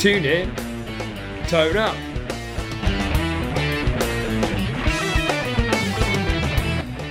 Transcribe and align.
Tune 0.00 0.24
in, 0.24 0.54
tone 1.46 1.76
up. 1.76 1.94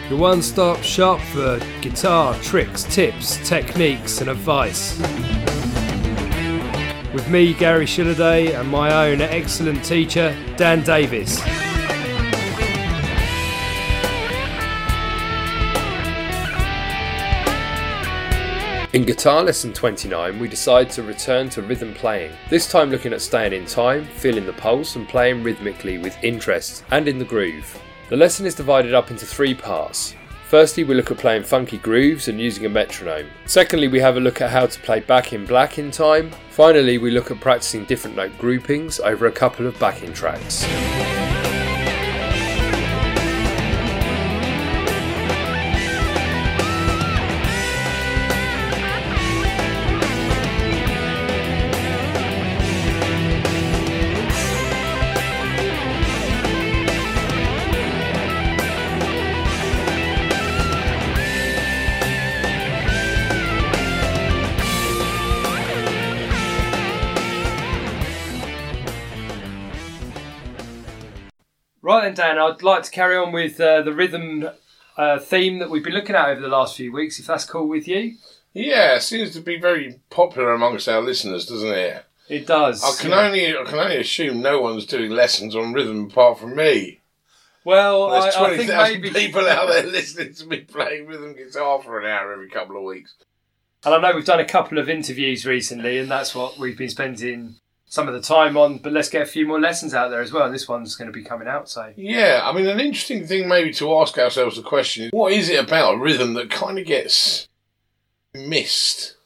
Your 0.10 0.18
one 0.18 0.42
stop 0.42 0.82
shop 0.82 1.20
for 1.20 1.60
guitar 1.82 2.34
tricks, 2.42 2.86
tips, 2.86 3.48
techniques, 3.48 4.22
and 4.22 4.30
advice. 4.32 5.00
With 7.14 7.30
me, 7.30 7.54
Gary 7.54 7.86
Shilliday, 7.86 8.60
and 8.60 8.68
my 8.68 9.08
own 9.08 9.22
excellent 9.22 9.86
teacher, 9.86 10.36
Dan 10.58 10.82
Davis. 10.82 11.40
In 18.92 19.06
Guitar 19.06 19.44
Lesson 19.44 19.72
29, 19.72 20.40
we 20.40 20.48
decide 20.48 20.90
to 20.92 21.04
return 21.04 21.48
to 21.50 21.62
rhythm 21.62 21.94
playing, 21.94 22.32
this 22.50 22.68
time 22.68 22.90
looking 22.90 23.14
at 23.14 23.22
staying 23.22 23.54
in 23.54 23.68
time, 23.68 24.04
feeling 24.06 24.48
the 24.48 24.54
pulse, 24.54 24.96
and 24.96 25.08
playing 25.08 25.44
rhythmically 25.44 26.00
with 26.00 26.18
interest 26.24 26.84
and 26.90 27.08
in 27.08 27.20
the 27.20 27.26
groove. 27.26 27.80
The 28.10 28.18
lesson 28.18 28.48
is 28.48 28.56
divided 28.56 28.96
up 28.96 29.12
into 29.12 29.28
three 29.28 29.54
parts. 29.54 30.16
Firstly, 30.48 30.86
we 30.86 30.96
look 30.96 31.12
at 31.12 31.20
playing 31.20 31.44
funky 31.44 31.78
grooves 31.78 32.30
and 32.30 32.42
using 32.42 32.66
a 32.66 32.70
metronome. 32.70 33.28
Secondly, 33.46 33.88
we 33.88 34.00
have 34.00 34.18
a 34.18 34.22
look 34.22 34.42
at 34.42 34.50
how 34.50 34.66
to 34.66 34.80
play 34.80 35.02
back 35.02 35.34
in 35.34 35.46
black 35.46 35.78
in 35.78 35.92
time. 35.92 36.32
Finally, 36.50 36.98
we 36.98 37.12
look 37.12 37.30
at 37.30 37.40
practicing 37.40 37.86
different 37.86 38.16
note 38.16 38.36
groupings 38.40 39.00
over 39.00 39.28
a 39.28 39.32
couple 39.32 39.68
of 39.68 39.78
backing 39.78 40.14
tracks. 40.14 40.66
Dan, 72.20 72.38
I'd 72.38 72.62
like 72.64 72.84
to 72.84 72.92
carry 72.92 73.16
on 73.16 73.32
with 73.32 73.62
uh, 73.62 73.82
the 73.82 73.94
rhythm 73.94 74.50
uh, 74.98 75.20
theme 75.20 75.60
that 75.60 75.70
we've 75.70 75.86
been 75.86 75.94
looking 75.94 76.18
at 76.18 76.28
over 76.28 76.42
the 76.42 76.50
last 76.50 76.76
few 76.76 76.92
weeks, 76.92 77.18
if 77.18 77.28
that's 77.28 77.46
cool 77.46 77.66
with 77.66 77.88
you. 77.88 78.18
Yeah, 78.52 78.96
it 78.96 79.04
seems 79.04 79.32
to 79.36 79.40
be 79.40 79.58
very 79.58 80.02
popular 80.10 80.52
amongst 80.52 80.90
our 80.90 81.02
listeners, 81.02 81.46
doesn't 81.46 81.72
it? 81.72 82.04
It 82.28 82.46
does. 82.46 82.84
I 82.84 83.02
can 83.02 83.12
yeah. 83.12 83.22
only 83.22 83.58
I 83.58 83.64
can 83.64 83.80
only 83.80 83.96
assume 83.96 84.42
no 84.42 84.60
one's 84.62 84.86
doing 84.86 85.12
lessons 85.12 85.56
on 85.56 85.72
rhythm 85.72 86.08
apart 86.08 86.40
from 86.40 86.58
me. 86.58 87.00
Well, 87.64 88.10
There's 88.10 88.36
I, 88.36 88.48
I 88.48 88.58
think 88.58 88.70
maybe. 88.70 89.12
people 89.12 89.48
out 89.48 89.70
there 89.70 89.84
listening 89.84 90.34
to 90.34 90.46
me 90.46 90.58
playing 90.60 91.08
rhythm 91.08 91.38
guitar 91.38 91.82
for 91.82 92.02
an 92.02 92.06
hour 92.06 92.34
every 92.34 92.50
couple 92.50 92.76
of 92.76 92.84
weeks. 92.84 93.14
And 93.86 93.96
I 93.96 94.02
know 94.02 94.14
we've 94.14 94.26
done 94.26 94.42
a 94.42 94.46
couple 94.46 94.78
of 94.78 94.90
interviews 94.90 95.46
recently, 95.46 95.98
and 96.00 96.12
that's 96.12 96.36
what 96.36 96.58
we've 96.58 96.78
been 96.78 96.90
spending 96.90 97.56
some 97.90 98.08
of 98.08 98.14
the 98.14 98.22
time 98.22 98.56
on. 98.56 98.78
But 98.78 98.94
let's 98.94 99.10
get 99.10 99.24
a 99.24 99.26
few 99.26 99.46
more 99.46 99.60
lessons 99.60 99.94
out 99.94 100.10
there 100.10 100.22
as 100.22 100.32
well. 100.32 100.50
This 100.50 100.68
one's 100.68 100.96
going 100.96 101.12
to 101.12 101.18
be 101.18 101.24
coming 101.24 101.48
out, 101.48 101.68
so. 101.68 101.92
Yeah, 101.98 102.42
I 102.44 102.54
mean, 102.54 102.68
an 102.68 102.80
interesting 102.80 103.28
thing 103.28 103.50
maybe 103.50 103.74
to 103.74 103.98
ask 103.98 104.18
ourselves 104.18 104.56
the 104.56 104.62
question 104.62 105.06
is 105.06 105.10
what 105.12 105.34
is 105.34 105.50
it 105.50 105.62
about 105.62 106.00
rhythm 106.00 106.36
that 106.36 106.50
kind 106.50 106.80
of 106.80 106.86
gets 106.86 107.50
missed? 108.34 109.18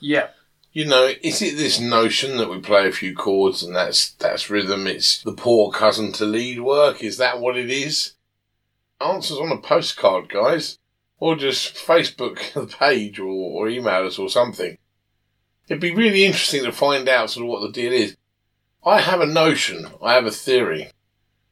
Yeah. 0.00 0.28
You 0.72 0.84
know, 0.84 1.12
is 1.22 1.40
it 1.40 1.56
this 1.56 1.80
notion 1.80 2.36
that 2.36 2.50
we 2.50 2.58
play 2.58 2.86
a 2.86 2.92
few 2.92 3.14
chords 3.14 3.62
and 3.62 3.74
that's 3.74 4.10
that's 4.10 4.50
rhythm? 4.50 4.86
It's 4.86 5.22
the 5.22 5.32
poor 5.32 5.70
cousin 5.70 6.12
to 6.12 6.26
lead 6.26 6.60
work. 6.60 7.02
Is 7.02 7.16
that 7.18 7.40
what 7.40 7.56
it 7.56 7.70
is? 7.70 8.12
Answers 9.00 9.38
on 9.38 9.52
a 9.52 9.58
postcard, 9.58 10.28
guys, 10.28 10.78
or 11.18 11.36
just 11.36 11.76
Facebook 11.76 12.52
the 12.54 12.66
page 12.66 13.18
or, 13.18 13.26
or 13.26 13.68
email 13.68 14.06
us 14.06 14.18
or 14.18 14.28
something. 14.28 14.76
It'd 15.68 15.80
be 15.80 15.94
really 15.94 16.24
interesting 16.24 16.64
to 16.64 16.72
find 16.72 17.08
out 17.08 17.30
sort 17.30 17.44
of 17.44 17.50
what 17.50 17.60
the 17.60 17.72
deal 17.72 17.92
is. 17.92 18.16
I 18.84 19.00
have 19.00 19.20
a 19.20 19.26
notion. 19.26 19.88
I 20.00 20.14
have 20.14 20.26
a 20.26 20.30
theory. 20.30 20.90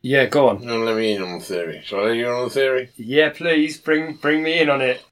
Yeah, 0.03 0.27
go 0.27 0.49
on. 0.49 0.63
You 0.63 0.69
want 0.69 0.81
to 0.83 0.85
let 0.85 0.97
me 0.97 1.13
in 1.13 1.23
on 1.23 1.39
the 1.39 1.45
theory? 1.45 1.81
Shall 1.85 2.01
I 2.01 2.03
let 2.03 2.17
you 2.17 2.27
in 2.27 2.33
on 2.33 2.45
the 2.45 2.55
theory? 2.55 2.91
Yeah, 2.97 3.31
please 3.31 3.79
bring 3.79 4.17
bring 4.17 4.43
me 4.43 4.61
in 4.61 4.71
on 4.71 4.81
it. 4.81 5.03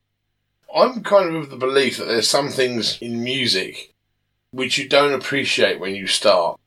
I'm 0.75 1.03
kind 1.03 1.29
of 1.29 1.35
of 1.35 1.51
the 1.51 1.57
belief 1.57 1.99
that 1.99 2.05
there's 2.05 2.29
some 2.29 2.49
things 2.49 2.99
in 3.01 3.25
music 3.25 3.93
which 4.53 4.79
you 4.79 4.89
don't 4.89 5.15
appreciate 5.15 5.81
when 5.81 5.95
you 5.95 6.07
start. 6.07 6.61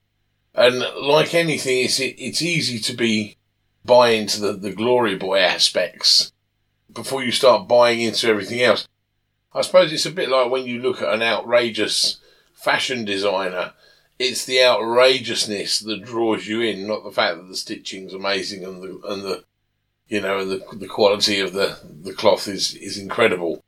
And 0.54 0.80
like 0.80 1.34
anything, 1.34 1.86
it's, 1.86 2.00
it's 2.00 2.42
easy 2.42 2.80
to 2.80 2.94
be 2.94 3.38
buy 3.84 4.10
into 4.10 4.42
the, 4.42 4.54
the 4.54 4.72
glory 4.72 5.16
boy 5.16 5.40
aspects 5.40 6.34
before 6.92 7.24
you 7.24 7.32
start 7.32 7.68
buying 7.68 8.02
into 8.02 8.28
everything 8.28 8.62
else. 8.62 8.88
I 9.54 9.62
suppose 9.62 9.94
it's 9.94 10.06
a 10.06 10.12
bit 10.12 10.30
like 10.30 10.50
when 10.50 10.66
you 10.66 10.82
look 10.82 11.02
at 11.02 11.14
an 11.14 11.22
outrageous 11.22 12.20
fashion 12.56 13.06
designer. 13.06 13.74
It's 14.18 14.46
the 14.46 14.64
outrageousness 14.64 15.80
that 15.80 16.04
draws 16.04 16.48
you 16.48 16.62
in, 16.62 16.88
not 16.88 17.04
the 17.04 17.12
fact 17.12 17.38
that 17.38 17.48
the 17.48 17.56
stitching's 17.56 18.14
amazing 18.14 18.64
and 18.64 18.82
the 18.82 19.02
and 19.08 19.22
the 19.22 19.44
you 20.08 20.22
know 20.22 20.40
and 20.40 20.50
the 20.50 20.66
the 20.74 20.88
quality 20.88 21.40
of 21.40 21.54
the 21.54 21.78
the 21.84 22.14
cloth 22.14 22.48
is 22.48 22.74
is 22.76 22.98
incredible. 22.98 23.64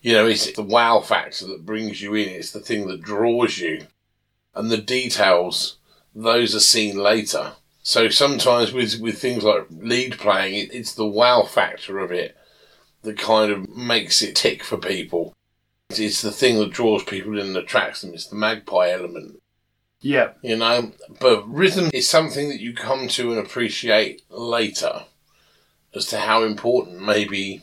You 0.00 0.12
know, 0.12 0.26
it's 0.26 0.52
the 0.52 0.62
wow 0.62 1.00
factor 1.00 1.46
that 1.48 1.66
brings 1.66 2.00
you 2.00 2.14
in. 2.14 2.28
It's 2.28 2.52
the 2.52 2.60
thing 2.60 2.86
that 2.86 3.02
draws 3.02 3.58
you. 3.58 3.86
And 4.54 4.70
the 4.70 4.78
details, 4.78 5.78
those 6.14 6.54
are 6.54 6.60
seen 6.60 6.96
later. 6.96 7.52
So 7.82 8.08
sometimes 8.08 8.72
with, 8.72 9.00
with 9.00 9.18
things 9.18 9.42
like 9.42 9.66
lead 9.70 10.18
playing, 10.18 10.54
it, 10.54 10.74
it's 10.74 10.94
the 10.94 11.06
wow 11.06 11.42
factor 11.42 11.98
of 11.98 12.12
it 12.12 12.36
that 13.02 13.18
kind 13.18 13.50
of 13.50 13.68
makes 13.74 14.22
it 14.22 14.36
tick 14.36 14.62
for 14.62 14.76
people. 14.76 15.34
It's, 15.90 16.20
the 16.20 16.30
thing 16.30 16.58
that 16.58 16.70
draws 16.70 17.02
people 17.02 17.38
in 17.38 17.46
and 17.46 17.56
attracts 17.56 18.02
them. 18.02 18.12
It's 18.12 18.26
the 18.26 18.36
magpie 18.36 18.90
element, 18.90 19.40
Yeah. 20.00 20.32
you 20.42 20.56
know. 20.56 20.92
But 21.18 21.48
rhythm 21.48 21.90
is 21.94 22.06
something 22.08 22.50
that 22.50 22.60
you 22.60 22.74
come 22.74 23.08
to 23.08 23.32
and 23.32 23.40
appreciate 23.40 24.22
later 24.28 25.04
as 25.94 26.04
to 26.06 26.18
how 26.18 26.44
important 26.44 27.00
maybe 27.00 27.62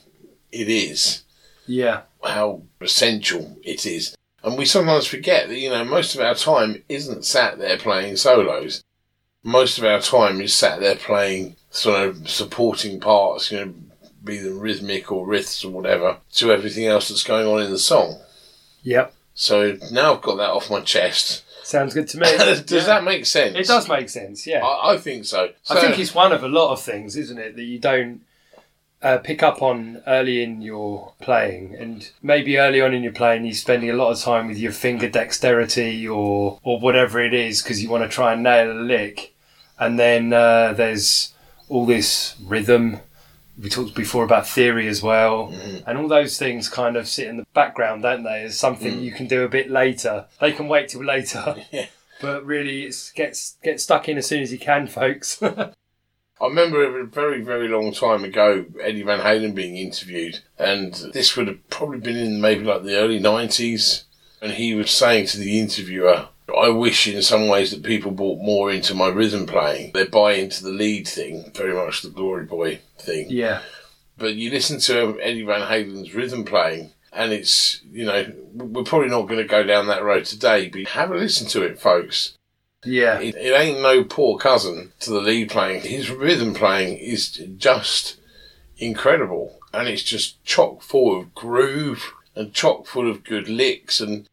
it 0.51 0.69
is 0.69 1.23
Yeah. 1.67 2.01
how 2.23 2.63
essential 2.81 3.57
it 3.63 3.85
is. 3.85 4.15
And 4.43 4.57
we 4.57 4.65
sometimes 4.65 5.05
forget 5.05 5.47
that, 5.47 5.59
you 5.59 5.69
know, 5.69 5.83
most 5.83 6.15
of 6.15 6.21
our 6.21 6.33
time 6.35 6.83
isn't 6.89 7.25
sat 7.25 7.59
there 7.59 7.77
playing 7.77 8.17
solos. 8.17 8.83
Most 9.43 9.77
of 9.77 9.83
our 9.83 10.01
time 10.01 10.41
is 10.41 10.53
sat 10.55 10.79
there 10.79 10.95
playing 10.95 11.55
sort 11.69 12.07
of 12.09 12.27
supporting 12.29 12.99
parts, 12.99 13.51
you 13.51 13.59
know, 13.63 13.73
be 14.25 14.37
them 14.39 14.59
rhythmic 14.59 15.11
or 15.11 15.25
riffs 15.27 15.63
or 15.63 15.69
whatever, 15.69 16.17
to 16.33 16.51
everything 16.51 16.85
else 16.87 17.09
that's 17.09 17.23
going 17.23 17.47
on 17.47 17.61
in 17.61 17.71
the 17.71 17.79
song. 17.79 18.19
Yep. 18.83 19.13
So 19.33 19.77
now 19.91 20.15
I've 20.15 20.21
got 20.21 20.35
that 20.37 20.49
off 20.49 20.69
my 20.69 20.81
chest. 20.81 21.43
Sounds 21.63 21.93
good 21.93 22.07
to 22.09 22.19
me. 22.19 22.25
Does 22.37 22.71
Yeah. 22.71 22.83
that 22.85 23.03
make 23.03 23.25
sense? 23.25 23.55
It 23.57 23.65
does 23.67 23.89
make 23.89 24.07
sense. 24.09 24.45
Yeah. 24.45 24.63
I, 24.63 24.93
I 24.93 24.97
think 24.97 25.25
so. 25.25 25.49
I 25.69 25.79
think 25.81 25.97
it's 25.97 26.13
one 26.13 26.31
of 26.31 26.43
a 26.43 26.47
lot 26.47 26.71
of 26.71 26.81
things, 26.81 27.15
isn't 27.15 27.37
it, 27.39 27.55
that 27.55 27.63
you 27.63 27.79
don't 27.79 28.21
uh, 29.01 29.17
pick 29.17 29.41
up 29.43 29.61
on 29.61 30.01
early 30.07 30.41
in 30.43 30.61
your 30.61 31.13
playing, 31.21 31.75
and 31.75 32.09
maybe 32.23 32.57
early 32.57 32.81
on 32.81 32.93
in 32.93 33.03
your 33.03 33.11
playing, 33.13 33.45
you're 33.45 33.53
spending 33.53 33.89
a 33.89 33.93
lot 33.93 34.11
of 34.11 34.19
time 34.21 34.47
with 34.47 34.57
your 34.57 34.71
finger 34.71 35.09
dexterity 35.09 36.07
or 36.07 36.59
or 36.63 36.79
whatever 36.79 37.19
it 37.19 37.33
is 37.33 37.61
because 37.61 37.83
you 37.83 37.89
want 37.89 38.03
to 38.03 38.09
try 38.09 38.33
and 38.33 38.41
nail 38.43 38.71
a 38.71 38.73
lick, 38.79 39.33
and 39.79 39.99
then 39.99 40.33
uh, 40.33 40.73
there's 40.73 41.33
all 41.67 41.85
this 41.85 42.35
rhythm. 42.43 42.99
We 43.57 43.69
talked 43.69 43.95
before 43.95 44.23
about 44.23 44.47
theory 44.47 44.88
as 44.88 45.01
well, 45.01 45.47
mm-hmm. 45.47 45.89
and 45.89 45.97
all 45.97 46.07
those 46.07 46.38
things 46.38 46.67
kind 46.67 46.97
of 46.97 47.07
sit 47.07 47.28
in 47.28 47.37
the 47.37 47.46
background, 47.53 48.03
don't 48.03 48.23
they? 48.23 48.41
Is 48.41 48.59
something 48.59 48.96
mm. 48.96 49.02
you 49.02 49.11
can 49.11 49.28
do 49.28 49.43
a 49.43 49.49
bit 49.49 49.72
later. 49.72 50.25
They 50.41 50.52
can 50.52 50.67
wait 50.67 50.90
till 50.90 51.03
later. 51.03 51.55
Yeah. 51.72 51.87
But 52.22 52.46
really, 52.46 52.84
it's 52.84 53.11
gets 53.11 53.57
get 53.61 53.81
stuck 53.81 54.07
in 54.07 54.17
as 54.17 54.25
soon 54.25 54.41
as 54.41 54.52
you 54.52 54.57
can, 54.57 54.87
folks. 54.87 55.41
I 56.41 56.47
remember 56.47 56.99
a 56.99 57.05
very, 57.05 57.41
very 57.41 57.67
long 57.67 57.93
time 57.93 58.23
ago, 58.23 58.66
Eddie 58.81 59.03
Van 59.03 59.19
Halen 59.19 59.55
being 59.55 59.78
interviewed, 59.78 60.40
and 60.59 60.93
this 61.13 61.35
would 61.35 61.47
have 61.47 61.69
probably 61.69 61.99
been 61.99 62.17
in 62.17 62.41
maybe 62.41 62.63
like 62.63 62.84
the 62.84 62.97
early 62.97 63.19
90s. 63.19 64.03
And 64.41 64.52
he 64.53 64.73
was 64.75 64.91
saying 64.91 65.28
to 65.28 65.37
the 65.37 65.59
interviewer, 65.59 66.28
I 66.55 66.69
wish 66.69 67.07
in 67.07 67.21
some 67.21 67.47
ways 67.47 67.71
that 67.71 67.83
people 67.83 68.11
bought 68.11 68.39
more 68.39 68.71
into 68.71 68.93
my 68.93 69.07
rhythm 69.07 69.45
playing. 69.45 69.91
They 69.93 70.05
buy 70.05 70.33
into 70.33 70.63
the 70.63 70.71
lead 70.71 71.07
thing, 71.07 71.51
very 71.55 71.73
much 71.73 72.01
the 72.01 72.09
Glory 72.09 72.45
Boy 72.45 72.81
thing. 72.97 73.27
yeah. 73.29 73.61
But 74.17 74.35
you 74.35 74.49
listen 74.49 74.79
to 74.81 75.19
Eddie 75.21 75.43
Van 75.43 75.67
Halen's 75.67 76.13
rhythm 76.13 76.45
playing, 76.45 76.91
and 77.11 77.33
it's, 77.33 77.81
you 77.91 78.05
know, 78.05 78.31
we're 78.53 78.83
probably 78.83 79.09
not 79.09 79.23
going 79.23 79.41
to 79.41 79.43
go 79.43 79.63
down 79.63 79.87
that 79.87 80.03
road 80.03 80.23
today, 80.23 80.69
but 80.69 80.87
have 80.87 81.11
a 81.11 81.15
listen 81.15 81.47
to 81.47 81.63
it, 81.63 81.79
folks. 81.79 82.37
Yeah. 82.85 83.19
It, 83.19 83.35
it 83.35 83.59
ain't 83.59 83.81
no 83.81 84.03
poor 84.03 84.37
cousin 84.37 84.93
to 85.01 85.09
the 85.09 85.19
lead 85.19 85.49
playing. 85.49 85.81
His 85.81 86.09
rhythm 86.09 86.53
playing 86.53 86.97
is 86.97 87.29
just 87.57 88.17
incredible. 88.77 89.59
And 89.73 89.89
it's 89.89 90.03
just 90.03 90.41
chock 90.45 90.81
full 90.81 91.19
of 91.19 91.35
groove 91.35 92.13
and 92.35 92.53
chock 92.53 92.85
full 92.85 93.09
of 93.09 93.23
good 93.23 93.49
licks. 93.49 93.99
And 93.99 94.27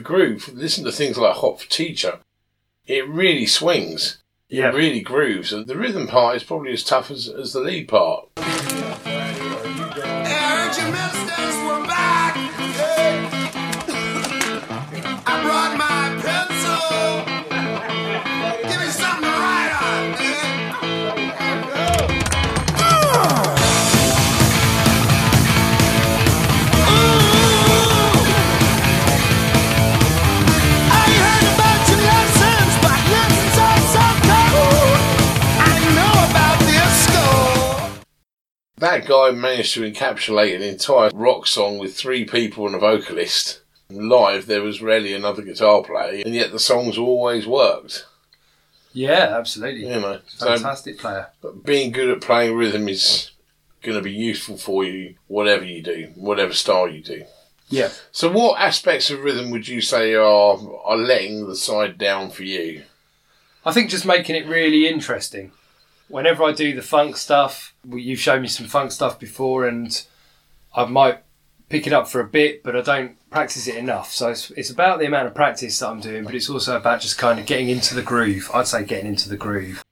groove, 0.00 0.50
listen 0.54 0.84
to 0.84 0.92
things 0.92 1.18
like 1.18 1.36
Hot 1.36 1.60
for 1.60 1.68
Teacher. 1.68 2.18
it 2.86 3.06
really 3.08 3.46
swings. 3.46 4.18
Yeah. 4.48 4.68
It 4.68 4.74
really 4.74 5.00
grooves. 5.00 5.52
And 5.52 5.66
the 5.66 5.76
rhythm 5.76 6.06
part 6.06 6.36
is 6.36 6.44
probably 6.44 6.72
as 6.72 6.84
tough 6.84 7.10
as, 7.10 7.28
as 7.28 7.52
the 7.52 7.60
lead 7.60 7.88
part. 7.88 8.28
That 39.06 39.12
guy 39.12 39.30
managed 39.30 39.74
to 39.74 39.88
encapsulate 39.88 40.56
an 40.56 40.62
entire 40.62 41.10
rock 41.14 41.46
song 41.46 41.78
with 41.78 41.94
three 41.94 42.24
people 42.24 42.66
and 42.66 42.74
a 42.74 42.78
vocalist. 42.78 43.60
Live, 43.88 44.46
there 44.46 44.62
was 44.62 44.82
rarely 44.82 45.12
another 45.12 45.42
guitar 45.42 45.84
player, 45.84 46.22
and 46.24 46.34
yet 46.34 46.50
the 46.50 46.58
songs 46.58 46.98
always 46.98 47.46
worked. 47.46 48.04
Yeah, 48.92 49.36
absolutely. 49.38 49.86
You 49.86 50.00
know, 50.00 50.20
so 50.26 50.46
Fantastic 50.46 50.98
player. 50.98 51.28
But 51.40 51.64
being 51.64 51.92
good 51.92 52.10
at 52.10 52.20
playing 52.20 52.56
rhythm 52.56 52.88
is 52.88 53.30
going 53.82 53.96
to 53.96 54.02
be 54.02 54.12
useful 54.12 54.56
for 54.56 54.82
you, 54.82 55.14
whatever 55.28 55.64
you 55.64 55.82
do, 55.82 56.10
whatever 56.16 56.52
style 56.52 56.88
you 56.88 57.00
do. 57.00 57.24
Yeah. 57.68 57.90
So, 58.10 58.32
what 58.32 58.60
aspects 58.60 59.10
of 59.10 59.20
rhythm 59.20 59.52
would 59.52 59.68
you 59.68 59.80
say 59.82 60.14
are 60.14 60.58
are 60.84 60.96
letting 60.96 61.46
the 61.46 61.54
side 61.54 61.96
down 61.96 62.30
for 62.30 62.42
you? 62.42 62.82
I 63.64 63.72
think 63.72 63.90
just 63.90 64.04
making 64.06 64.34
it 64.34 64.48
really 64.48 64.88
interesting. 64.88 65.52
Whenever 66.08 66.44
I 66.44 66.52
do 66.52 66.74
the 66.74 66.82
funk 66.82 67.16
stuff, 67.16 67.74
you've 67.88 68.20
shown 68.20 68.42
me 68.42 68.48
some 68.48 68.66
funk 68.66 68.92
stuff 68.92 69.18
before, 69.18 69.66
and 69.66 70.04
I 70.74 70.84
might 70.84 71.22
pick 71.68 71.86
it 71.86 71.92
up 71.92 72.06
for 72.08 72.20
a 72.20 72.26
bit, 72.26 72.62
but 72.62 72.76
I 72.76 72.80
don't 72.80 73.16
practice 73.30 73.66
it 73.66 73.74
enough. 73.74 74.12
So 74.12 74.28
it's, 74.30 74.50
it's 74.52 74.70
about 74.70 74.98
the 75.00 75.06
amount 75.06 75.26
of 75.26 75.34
practice 75.34 75.78
that 75.80 75.88
I'm 75.88 76.00
doing, 76.00 76.24
but 76.24 76.34
it's 76.34 76.48
also 76.48 76.76
about 76.76 77.00
just 77.00 77.18
kind 77.18 77.40
of 77.40 77.46
getting 77.46 77.68
into 77.68 77.94
the 77.94 78.02
groove. 78.02 78.50
I'd 78.54 78.68
say 78.68 78.84
getting 78.84 79.08
into 79.08 79.28
the 79.28 79.36
groove 79.36 79.82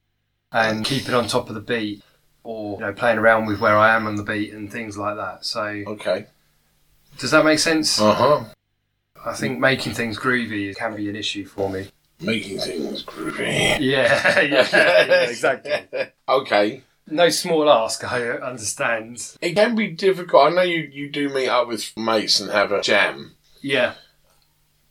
and 0.52 0.84
keeping 0.84 1.14
on 1.14 1.26
top 1.26 1.48
of 1.48 1.54
the 1.56 1.60
beat, 1.60 2.02
or 2.44 2.74
you 2.78 2.86
know, 2.86 2.92
playing 2.92 3.18
around 3.18 3.46
with 3.46 3.58
where 3.60 3.76
I 3.76 3.96
am 3.96 4.06
on 4.06 4.14
the 4.16 4.22
beat 4.22 4.52
and 4.52 4.70
things 4.70 4.96
like 4.96 5.16
that. 5.16 5.44
So 5.44 5.62
Okay. 5.64 6.26
does 7.18 7.32
that 7.32 7.44
make 7.44 7.58
sense? 7.58 8.00
Uh 8.00 8.14
huh. 8.14 8.44
I 9.26 9.32
think 9.34 9.58
making 9.58 9.94
things 9.94 10.18
groovy 10.18 10.76
can 10.76 10.94
be 10.94 11.08
an 11.08 11.16
issue 11.16 11.44
for 11.46 11.70
me. 11.70 11.88
Making 12.20 12.58
things 12.60 13.04
groovy. 13.04 13.78
Yeah, 13.80 14.40
yeah, 14.40 14.68
yeah 14.70 15.14
exactly. 15.28 16.06
okay. 16.28 16.82
No 17.06 17.28
small 17.28 17.68
ask, 17.68 18.02
I 18.10 18.30
understand. 18.30 19.36
It 19.42 19.54
can 19.54 19.74
be 19.74 19.88
difficult. 19.88 20.52
I 20.52 20.54
know 20.54 20.62
you, 20.62 20.88
you 20.90 21.10
do 21.10 21.28
meet 21.28 21.48
up 21.48 21.68
with 21.68 21.92
mates 21.98 22.40
and 22.40 22.50
have 22.50 22.72
a 22.72 22.80
jam. 22.80 23.34
Yeah, 23.60 23.94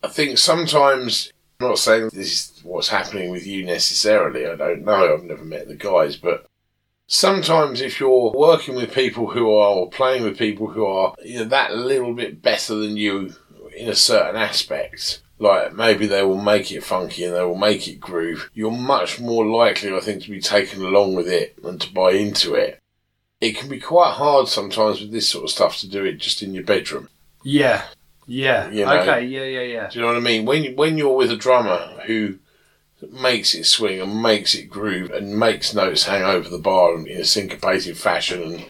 I 0.03 0.09
think 0.09 0.37
sometimes, 0.37 1.31
I'm 1.59 1.69
not 1.69 1.79
saying 1.79 2.09
this 2.13 2.33
is 2.33 2.61
what's 2.63 2.89
happening 2.89 3.31
with 3.31 3.47
you 3.47 3.65
necessarily, 3.65 4.45
I 4.45 4.55
don't 4.55 4.83
know, 4.83 5.13
I've 5.13 5.23
never 5.23 5.45
met 5.45 5.69
the 5.69 5.75
guys, 5.75 6.17
but 6.17 6.45
sometimes 7.07 7.79
if 7.79 8.01
you're 8.01 8.31
working 8.31 8.75
with 8.75 8.93
people 8.93 9.29
who 9.29 9.53
are, 9.53 9.75
or 9.75 9.89
playing 9.89 10.23
with 10.23 10.37
people 10.37 10.67
who 10.67 10.85
are 10.85 11.15
you 11.23 11.39
know, 11.39 11.45
that 11.45 11.73
little 11.75 12.13
bit 12.13 12.41
better 12.41 12.75
than 12.75 12.97
you 12.97 13.33
in 13.75 13.87
a 13.87 13.95
certain 13.95 14.35
aspect, 14.35 15.22
like 15.39 15.73
maybe 15.73 16.07
they 16.07 16.23
will 16.23 16.41
make 16.41 16.71
it 16.71 16.83
funky 16.83 17.23
and 17.23 17.35
they 17.35 17.43
will 17.43 17.55
make 17.55 17.87
it 17.87 17.99
groove, 17.99 18.49
you're 18.53 18.71
much 18.71 19.19
more 19.19 19.45
likely, 19.45 19.93
I 19.93 19.99
think, 19.99 20.23
to 20.23 20.31
be 20.31 20.39
taken 20.39 20.81
along 20.83 21.15
with 21.15 21.27
it 21.27 21.57
and 21.63 21.79
to 21.81 21.91
buy 21.91 22.11
into 22.11 22.55
it. 22.55 22.79
It 23.41 23.57
can 23.57 23.69
be 23.69 23.79
quite 23.79 24.13
hard 24.13 24.47
sometimes 24.47 25.01
with 25.01 25.11
this 25.11 25.27
sort 25.27 25.43
of 25.43 25.49
stuff 25.49 25.77
to 25.79 25.89
do 25.89 26.05
it 26.05 26.17
just 26.17 26.41
in 26.41 26.53
your 26.53 26.63
bedroom. 26.63 27.09
yeah, 27.43 27.83
yeah. 28.25 28.69
You 28.69 28.85
know. 28.85 28.99
okay, 29.01 29.25
yeah, 29.25 29.43
yeah, 29.43 29.61
yeah. 29.61 29.89
Do 29.89 29.99
you 29.99 30.01
know 30.01 30.07
what 30.07 30.17
I 30.17 30.21
mean? 30.21 30.45
When 30.45 30.75
when 30.75 30.97
you're 30.97 31.15
with 31.15 31.31
a 31.31 31.35
drummer 31.35 31.77
who 32.05 32.39
makes 33.11 33.53
it 33.53 33.65
swing 33.65 33.99
and 33.99 34.21
makes 34.21 34.55
it 34.55 34.69
groove 34.69 35.11
and 35.11 35.37
makes 35.37 35.73
notes 35.73 36.05
hang 36.05 36.23
over 36.23 36.47
the 36.47 36.57
bar 36.57 36.95
in 36.95 37.07
a 37.19 37.25
syncopated 37.25 37.97
fashion, 37.97 38.41
and 38.41 38.69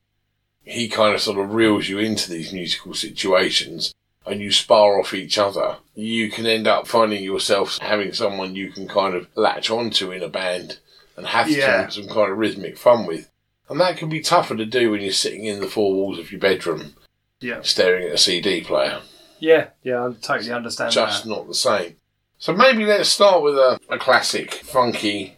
he 0.63 0.87
kind 0.87 1.13
of 1.13 1.21
sort 1.21 1.37
of 1.37 1.53
reels 1.53 1.87
you 1.87 1.99
into 1.99 2.29
these 2.31 2.51
musical 2.53 2.93
situations, 2.93 3.93
and 4.25 4.39
you 4.41 4.51
spar 4.51 4.99
off 4.99 5.13
each 5.13 5.37
other, 5.37 5.77
you 5.95 6.29
can 6.31 6.45
end 6.45 6.67
up 6.67 6.87
finding 6.87 7.23
yourself 7.23 7.77
having 7.79 8.13
someone 8.13 8.55
you 8.55 8.71
can 8.71 8.87
kind 8.87 9.15
of 9.15 9.27
latch 9.35 9.69
onto 9.69 10.11
in 10.11 10.23
a 10.23 10.29
band 10.29 10.77
and 11.17 11.27
have 11.27 11.49
Yeah. 11.49 11.87
some, 11.89 12.05
some 12.05 12.13
kind 12.15 12.31
of 12.31 12.37
rhythmic 12.37 12.77
fun 12.77 13.05
with. 13.05 13.29
And 13.69 13.79
that 13.79 13.97
can 13.97 14.09
be 14.09 14.21
tougher 14.21 14.55
to 14.55 14.65
do 14.65 14.91
when 14.91 15.01
you're 15.01 15.11
sitting 15.11 15.45
in 15.45 15.59
the 15.59 15.67
four 15.67 15.93
walls 15.93 16.19
of 16.19 16.31
your 16.31 16.39
bedroom 16.41 16.93
Yeah, 17.39 17.61
staring 17.61 18.07
at 18.07 18.13
a 18.13 18.17
CD 18.17 18.61
player 18.61 19.01
yeah, 19.39 19.67
yeah. 19.83 20.05
I 20.07 20.13
totally 20.21 20.51
understand 20.53 20.93
just 20.93 21.23
that. 21.25 21.29
not 21.29 21.47
the 21.47 21.53
same. 21.53 21.97
So 22.37 22.53
maybe 22.53 22.85
let's 22.85 23.09
start 23.09 23.41
with 23.43 23.55
a, 23.57 23.77
a 23.89 23.97
classic, 23.97 24.53
funky 24.53 25.35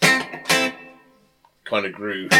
kind 0.00 1.86
of 1.86 1.92
groove. 1.92 2.30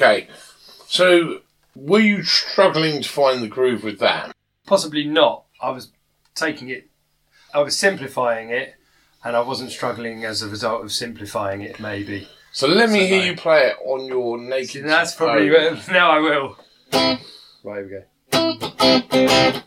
Okay, 0.00 0.28
so 0.86 1.40
were 1.74 1.98
you 1.98 2.22
struggling 2.22 3.02
to 3.02 3.08
find 3.08 3.42
the 3.42 3.48
groove 3.48 3.82
with 3.82 3.98
that? 3.98 4.32
Possibly 4.64 5.04
not. 5.04 5.42
I 5.60 5.70
was 5.70 5.90
taking 6.36 6.68
it, 6.68 6.88
I 7.52 7.62
was 7.62 7.76
simplifying 7.76 8.50
it, 8.50 8.76
and 9.24 9.34
I 9.34 9.40
wasn't 9.40 9.72
struggling 9.72 10.24
as 10.24 10.40
a 10.40 10.48
result 10.48 10.84
of 10.84 10.92
simplifying 10.92 11.62
it. 11.62 11.80
Maybe. 11.80 12.28
So 12.52 12.68
let 12.68 12.90
me 12.90 13.00
So 13.00 13.06
hear 13.08 13.18
no. 13.18 13.24
you 13.24 13.36
play 13.36 13.66
it 13.66 13.76
on 13.84 14.04
your 14.04 14.38
naked. 14.38 14.84
That's 14.84 15.16
probably 15.16 15.50
phone. 15.50 15.80
now 15.92 16.12
I 16.12 16.18
will. 16.20 16.56
Right, 17.64 17.84
here 17.84 18.04
we 18.30 18.38
go. 19.50 19.62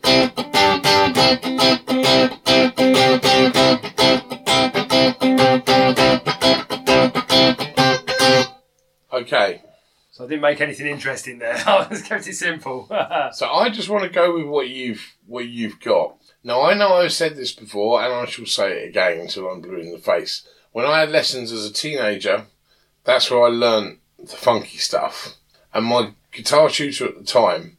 Make 10.51 10.61
anything 10.61 10.87
interesting 10.87 11.39
there. 11.39 11.55
I 11.67 11.87
just 11.89 12.05
kept 12.05 12.27
it 12.27 12.35
simple. 12.35 12.87
so 13.33 13.49
I 13.49 13.69
just 13.69 13.89
want 13.89 14.03
to 14.03 14.09
go 14.09 14.35
with 14.35 14.45
what 14.45 14.69
you've 14.69 15.15
what 15.25 15.47
you've 15.47 15.79
got. 15.79 16.17
Now 16.43 16.63
I 16.63 16.73
know 16.73 16.95
I've 16.95 17.13
said 17.13 17.35
this 17.35 17.51
before, 17.51 18.03
and 18.03 18.13
I 18.13 18.25
shall 18.25 18.45
say 18.45 18.71
it 18.83 18.89
again 18.89 19.19
until 19.19 19.47
I'm 19.47 19.61
blue 19.61 19.77
in 19.77 19.91
the 19.91 19.97
face. 19.97 20.47
When 20.71 20.85
I 20.85 20.99
had 20.99 21.09
lessons 21.09 21.51
as 21.51 21.65
a 21.65 21.73
teenager, 21.73 22.45
that's 23.03 23.29
where 23.29 23.43
I 23.43 23.49
learnt 23.49 23.99
the 24.17 24.27
funky 24.27 24.77
stuff. 24.77 25.35
And 25.73 25.85
my 25.85 26.11
guitar 26.31 26.69
tutor 26.69 27.07
at 27.07 27.17
the 27.17 27.23
time 27.23 27.77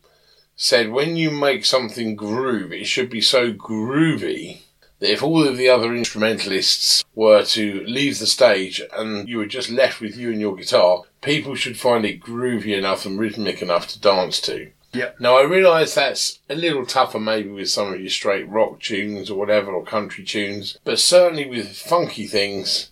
said, 0.57 0.91
when 0.91 1.17
you 1.17 1.31
make 1.31 1.65
something 1.65 2.15
groove, 2.15 2.73
it 2.73 2.87
should 2.87 3.09
be 3.09 3.21
so 3.21 3.53
groovy 3.53 4.61
that 4.99 5.11
if 5.11 5.23
all 5.23 5.47
of 5.47 5.57
the 5.57 5.69
other 5.69 5.95
instrumentalists 5.95 7.05
were 7.15 7.45
to 7.45 7.83
leave 7.87 8.19
the 8.19 8.27
stage 8.27 8.83
and 8.93 9.29
you 9.29 9.39
were 9.39 9.47
just 9.47 9.71
left 9.71 10.01
with 10.01 10.17
you 10.17 10.31
and 10.31 10.41
your 10.41 10.55
guitar, 10.55 11.03
people 11.23 11.55
should 11.55 11.79
find 11.79 12.05
it 12.05 12.21
groovy 12.21 12.77
enough 12.77 13.07
and 13.07 13.19
rhythmic 13.19 13.63
enough 13.63 13.87
to 13.89 14.01
dance 14.01 14.41
to. 14.43 14.71
Yep. 14.93 15.21
Now 15.21 15.39
I 15.39 15.45
realise 15.45 15.95
that's 15.95 16.41
a 16.51 16.55
little 16.55 16.85
tougher 16.85 17.19
maybe 17.19 17.49
with 17.49 17.71
some 17.71 17.95
of 17.95 18.01
your 18.01 18.11
straight 18.11 18.47
rock 18.49 18.81
tunes 18.81 19.31
or 19.31 19.39
whatever 19.39 19.73
or 19.73 19.85
country 19.85 20.23
tunes, 20.25 20.77
but 20.85 20.99
certainly 20.99 21.49
with 21.49 21.75
funky 21.79 22.27
things, 22.27 22.91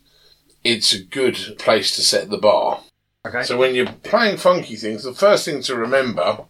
it's 0.65 0.95
a 0.95 1.03
good 1.03 1.37
place 1.59 1.95
to 1.97 2.03
set 2.03 2.31
the 2.31 2.39
bar. 2.39 2.81
okay. 3.27 3.43
So 3.43 3.59
when 3.59 3.75
you're 3.75 3.93
playing 3.93 4.39
funky 4.39 4.77
things, 4.77 5.03
the 5.05 5.13
first 5.13 5.45
thing 5.45 5.61
to 5.63 5.77
remember 5.77 6.45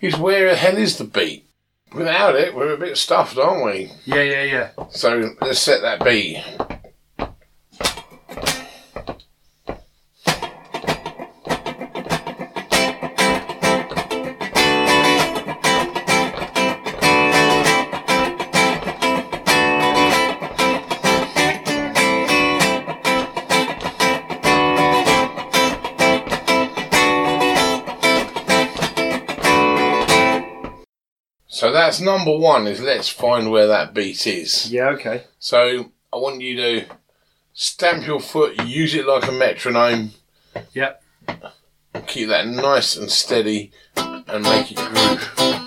is 0.00 0.18
where 0.18 0.50
the 0.50 0.56
hell 0.56 0.76
is 0.76 0.98
the 0.98 1.04
beat? 1.04 1.46
Without 1.94 2.34
it, 2.34 2.54
we're 2.54 2.74
a 2.74 2.78
bit 2.78 2.98
stuffed, 2.98 3.38
aren't 3.38 3.64
we? 3.64 3.90
yeah, 4.04 4.22
yeah, 4.22 4.42
yeah. 4.42 4.70
So 4.90 5.34
let's 5.40 5.60
set 5.60 5.80
that 5.82 6.04
beat. 6.04 6.44
That's 31.94 32.04
number 32.04 32.36
one. 32.36 32.66
Is 32.66 32.80
let's 32.80 33.08
find 33.08 33.50
where 33.50 33.68
that 33.68 33.94
beat 33.94 34.26
is. 34.26 34.70
Yeah, 34.72 34.88
okay. 34.90 35.24
So 35.38 35.92
I 36.12 36.16
want 36.16 36.40
you 36.40 36.56
to 36.56 36.86
stamp 37.52 38.04
your 38.06 38.20
foot, 38.20 38.60
use 38.66 38.94
it 38.94 39.06
like 39.06 39.28
a 39.28 39.32
metronome, 39.32 40.10
Yep. 40.72 41.02
keep 42.08 42.28
that 42.28 42.48
nice 42.48 42.96
and 42.96 43.08
steady, 43.10 43.70
and 43.96 44.42
make 44.42 44.72
it 44.72 44.76
groove. 44.78 45.63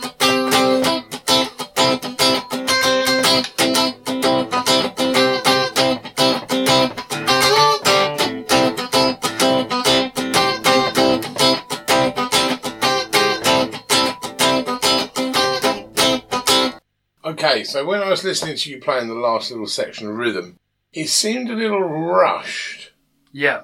So 17.68 17.86
when 17.86 18.02
I 18.02 18.10
was 18.10 18.24
listening 18.24 18.56
to 18.56 18.70
you 18.72 18.80
playing 18.80 19.08
the 19.08 19.14
last 19.14 19.52
little 19.52 19.68
section 19.68 20.08
of 20.08 20.16
rhythm, 20.16 20.58
it 20.94 21.08
seemed 21.10 21.50
a 21.50 21.54
little 21.56 21.82
rushed. 21.82 22.92
Yeah. 23.32 23.62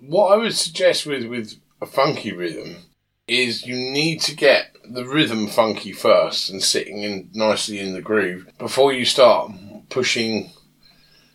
What 0.00 0.32
I 0.32 0.36
would 0.36 0.54
suggest 0.54 1.06
with, 1.06 1.24
with 1.26 1.54
a 1.80 1.86
funky 1.86 2.32
rhythm 2.32 2.76
is 3.26 3.66
you 3.66 3.74
need 3.76 4.20
to 4.22 4.34
get 4.36 4.76
the 4.84 5.06
rhythm 5.06 5.46
funky 5.46 5.92
first 5.92 6.50
and 6.50 6.62
sitting 6.62 6.98
in 7.02 7.30
nicely 7.32 7.78
in 7.78 7.94
the 7.94 8.02
groove 8.02 8.46
before 8.58 8.92
you 8.92 9.04
start 9.04 9.52
pushing 9.88 10.50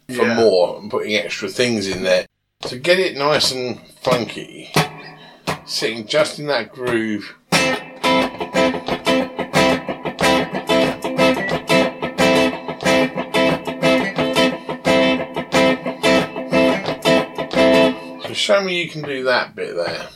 for 0.08 0.26
Yeah. 0.26 0.36
more 0.36 0.80
and 0.80 0.92
putting 0.92 1.16
extra 1.16 1.50
things 1.50 1.88
in 1.88 2.04
there. 2.04 2.26
To 2.64 2.78
get 2.78 3.00
it 3.00 3.18
nice 3.18 3.52
and 3.52 3.80
funky, 4.02 4.72
sitting 5.66 6.08
just 6.08 6.40
in 6.40 6.48
that 6.48 6.72
groove. 6.72 7.36
Show 18.48 18.64
me 18.64 18.82
you 18.82 18.90
can 18.90 19.02
do 19.02 19.26
that 19.26 19.54
bit 19.56 19.76
there. 19.76 20.08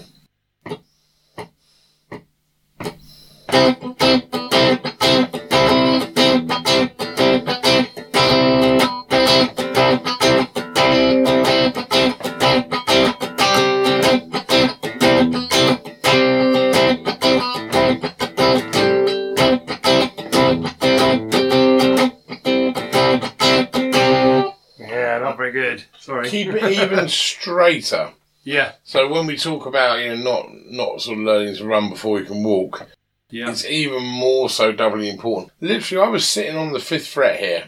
Yeah, 24.79 25.17
not 25.19 25.35
very 25.35 25.51
good. 25.51 25.83
Sorry. 25.99 26.29
Keep 26.29 26.53
it 26.53 26.71
even 26.71 27.07
straighter. 27.09 28.13
Yeah. 28.43 28.73
So 28.83 29.07
when 29.11 29.27
we 29.27 29.37
talk 29.37 29.65
about 29.65 29.99
you 29.99 30.15
know 30.15 30.23
not 30.23 30.49
not 30.65 31.01
sort 31.01 31.17
of 31.19 31.23
learning 31.23 31.55
to 31.57 31.65
run 31.65 31.89
before 31.89 32.19
you 32.19 32.25
can 32.25 32.43
walk, 32.43 32.87
Yeah. 33.29 33.49
it's 33.51 33.65
even 33.65 34.03
more 34.03 34.49
so 34.49 34.71
doubly 34.71 35.09
important. 35.09 35.51
Literally, 35.61 36.03
I 36.05 36.09
was 36.09 36.27
sitting 36.27 36.55
on 36.57 36.73
the 36.73 36.79
fifth 36.79 37.07
fret 37.07 37.39
here, 37.39 37.65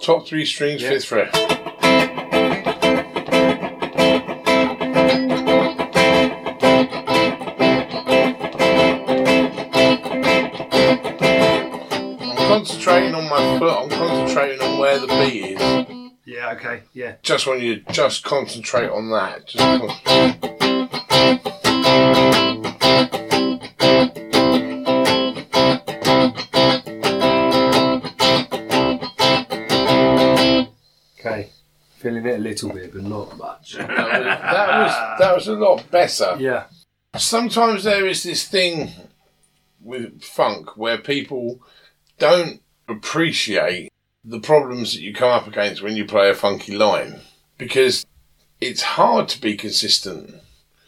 top 0.00 0.26
three 0.26 0.44
strings, 0.44 0.82
Yeah. 0.82 0.90
fifth 0.90 1.04
fret. 1.06 1.36
I'm 11.02 12.36
concentrating 12.48 13.14
on 13.14 13.28
my 13.28 13.58
foot. 13.58 13.82
I'm 13.82 13.88
concentrating 13.90 14.60
on 14.60 14.78
where 14.78 14.98
the 14.98 15.06
beat 15.06 15.58
is. 15.58 15.99
Yeah, 16.30 16.52
okay. 16.52 16.82
Yeah. 16.94 17.16
Just 17.22 17.48
want 17.48 17.60
you 17.60 17.80
to 17.80 17.92
just 17.92 18.22
concentrate 18.22 18.88
on 18.88 19.10
that. 19.10 19.48
Just 19.48 19.58
con- 19.58 21.00
Okay. 31.18 31.50
Feeling 31.98 32.24
it 32.26 32.36
a 32.36 32.38
little 32.38 32.70
bit, 32.72 32.92
but 32.94 33.02
not 33.02 33.36
much. 33.36 33.74
that 33.74 33.88
was 33.88 35.18
that 35.18 35.34
was 35.34 35.48
a 35.48 35.52
lot 35.54 35.90
better. 35.90 36.36
yeah. 36.38 36.64
Sometimes 37.16 37.84
there 37.84 38.06
is 38.06 38.22
this 38.22 38.46
thing 38.46 38.90
with 39.80 40.22
funk 40.22 40.76
where 40.76 40.96
people 40.96 41.60
don't 42.18 42.62
appreciate 42.88 43.90
the 44.24 44.40
problems 44.40 44.92
that 44.92 45.00
you 45.00 45.14
come 45.14 45.30
up 45.30 45.46
against 45.46 45.82
when 45.82 45.96
you 45.96 46.04
play 46.04 46.28
a 46.28 46.34
funky 46.34 46.76
line 46.76 47.20
because 47.58 48.06
it's 48.60 48.82
hard 48.82 49.28
to 49.28 49.40
be 49.40 49.56
consistent. 49.56 50.34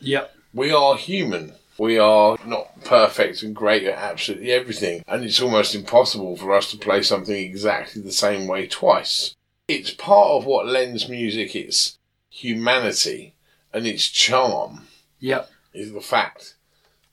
Yep. 0.00 0.34
We 0.52 0.72
are 0.72 0.96
human. 0.96 1.54
We 1.78 1.98
are 1.98 2.36
not 2.44 2.84
perfect 2.84 3.42
and 3.42 3.56
great 3.56 3.84
at 3.84 3.96
absolutely 3.96 4.52
everything, 4.52 5.02
and 5.08 5.24
it's 5.24 5.40
almost 5.40 5.74
impossible 5.74 6.36
for 6.36 6.52
us 6.52 6.70
to 6.70 6.76
play 6.76 7.02
something 7.02 7.34
exactly 7.34 8.02
the 8.02 8.12
same 8.12 8.46
way 8.46 8.66
twice. 8.66 9.34
It's 9.66 9.90
part 9.90 10.28
of 10.28 10.44
what 10.44 10.66
lends 10.66 11.08
music 11.08 11.56
its 11.56 11.98
humanity 12.28 13.34
and 13.72 13.86
its 13.86 14.08
charm 14.08 14.86
Yep. 15.20 15.50
is 15.72 15.92
the 15.92 16.00
fact 16.00 16.56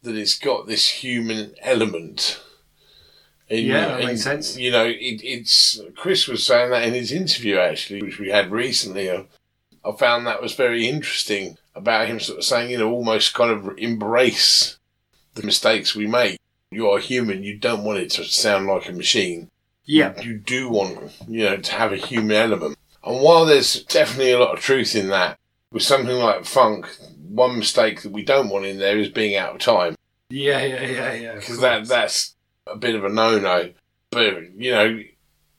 that 0.03 0.15
it's 0.15 0.37
got 0.37 0.67
this 0.67 0.89
human 0.89 1.55
element. 1.61 2.41
Yeah, 3.49 3.97
that 3.97 4.05
makes 4.05 4.21
sense. 4.23 4.57
You 4.57 4.71
know, 4.71 4.85
it, 4.85 5.21
it's 5.23 5.79
Chris 5.95 6.27
was 6.27 6.45
saying 6.45 6.71
that 6.71 6.83
in 6.83 6.93
his 6.93 7.11
interview 7.11 7.57
actually, 7.57 8.01
which 8.01 8.19
we 8.19 8.29
had 8.29 8.51
recently. 8.51 9.09
uh, 9.09 9.23
I 9.83 9.91
found 9.93 10.27
that 10.27 10.41
was 10.41 10.53
very 10.53 10.87
interesting 10.87 11.57
about 11.73 12.07
him 12.07 12.19
sort 12.19 12.39
of 12.39 12.43
saying, 12.45 12.69
you 12.71 12.77
know, 12.77 12.91
almost 12.91 13.33
kind 13.33 13.49
of 13.51 13.77
embrace 13.77 14.77
the 15.35 15.43
mistakes 15.43 15.95
we 15.95 16.05
make. 16.05 16.37
You 16.71 16.89
are 16.89 16.99
human. 16.99 17.43
You 17.43 17.57
don't 17.57 17.83
want 17.83 17.99
it 17.99 18.11
to 18.11 18.23
sound 18.25 18.67
like 18.67 18.87
a 18.89 18.93
machine 18.93 19.49
Yep. 19.85 20.23
you 20.23 20.37
do 20.37 20.69
want, 20.69 21.11
you 21.27 21.45
know, 21.45 21.57
to 21.57 21.71
have 21.73 21.91
a 21.91 21.97
human 21.97 22.35
element. 22.35 22.77
And 23.03 23.21
while 23.21 23.45
there's 23.45 23.83
definitely 23.85 24.33
a 24.33 24.39
lot 24.39 24.53
of 24.55 24.59
truth 24.63 24.95
in 24.95 25.07
that, 25.07 25.39
with 25.71 25.81
something 25.81 26.15
like 26.15 26.45
funk, 26.45 26.85
one 27.27 27.57
mistake 27.57 28.01
that 28.03 28.11
we 28.11 28.23
don't 28.23 28.49
want 28.49 28.65
in 28.65 28.77
there 28.77 28.99
is 28.99 29.09
being 29.09 29.35
out 29.35 29.53
of 29.55 29.59
time 29.61 29.95
Yeah, 30.29 30.63
yeah, 30.63 30.81
yeah, 30.85 31.13
yeah. 31.13 31.35
because 31.35 31.59
that 31.61 31.87
that's 31.87 32.35
a 32.71 32.77
bit 32.77 32.95
of 32.95 33.03
a 33.03 33.09
no-no. 33.09 33.71
But 34.11 34.55
you 34.55 34.71
know, 34.71 35.03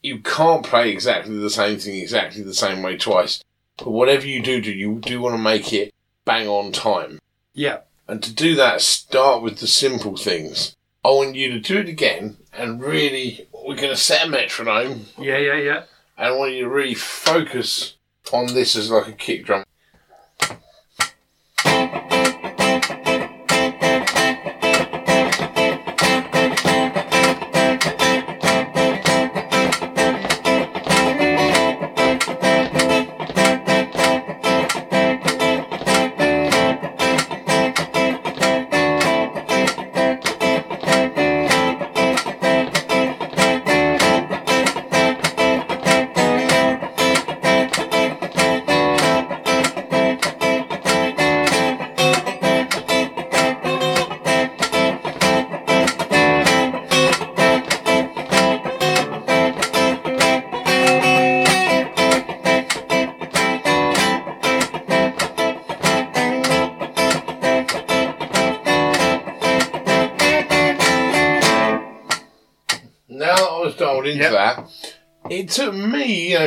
you 0.02 0.20
can't 0.20 0.64
play 0.64 0.90
exactly 0.90 1.38
the 1.38 1.50
same 1.50 1.78
thing 1.78 2.00
exactly 2.00 2.42
the 2.42 2.54
same 2.54 2.82
way 2.82 2.96
twice. 2.96 3.42
But 3.78 3.90
whatever 3.90 4.26
you 4.26 4.42
do 4.42 4.60
do, 4.60 4.72
you 4.72 4.98
do 5.00 5.20
want 5.20 5.34
to 5.34 5.42
make 5.42 5.72
it 5.72 5.94
bang 6.24 6.48
on 6.48 6.72
time. 6.72 7.18
Yeah. 7.54 7.78
And 8.08 8.22
to 8.22 8.32
do 8.32 8.56
that, 8.56 8.80
start 8.80 9.42
with 9.42 9.58
the 9.58 9.66
simple 9.66 10.16
things. 10.16 10.74
I 11.04 11.08
want 11.08 11.36
you 11.36 11.48
to 11.50 11.60
do 11.60 11.78
it 11.78 11.88
again 11.88 12.36
and 12.52 12.82
really, 12.82 13.46
we're 13.52 13.76
going 13.76 13.90
to 13.90 13.96
set 13.96 14.26
a 14.26 14.28
metronome 14.30 15.06
Yeah, 15.18 15.38
yeah, 15.38 15.56
yeah. 15.56 15.82
and 16.18 16.26
I 16.28 16.32
want 16.32 16.52
you 16.52 16.64
to 16.64 16.68
really 16.68 16.94
focus 16.94 17.96
on 18.32 18.46
this 18.46 18.76
as 18.76 18.90
like 18.90 19.08
a 19.08 19.12
kick 19.12 19.46
drum. 19.46 19.64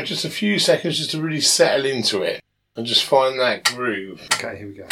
Just 0.06 0.26
a 0.26 0.30
few 0.30 0.60
seconds 0.60 0.98
just 0.98 1.12
to 1.12 1.22
really 1.22 1.42
settle 1.42 1.86
into 1.86 2.22
it 2.22 2.42
and 2.76 2.86
just 2.86 3.04
find 3.04 3.40
that 3.40 3.64
groove. 3.64 4.22
Okay, 4.34 4.58
here 4.58 4.68
we 4.68 4.74
go. 4.74 4.88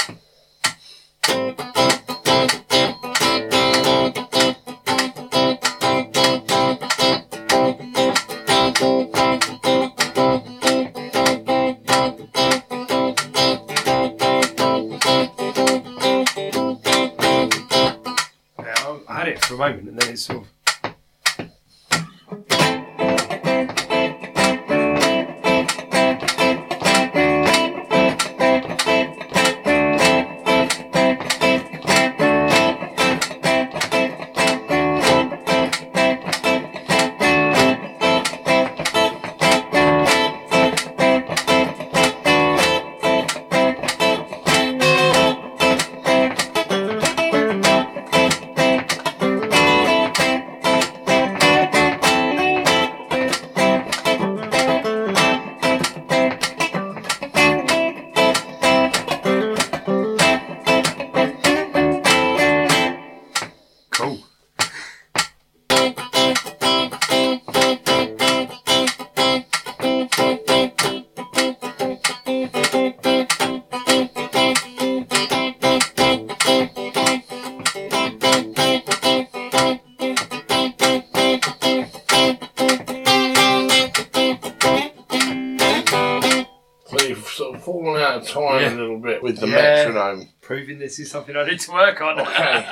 This 90.92 91.08
is 91.08 91.12
something 91.12 91.38
I 91.38 91.46
need 91.46 91.62
to 91.62 91.72
work 91.72 92.02
on. 92.02 92.20
Okay. 92.20 92.66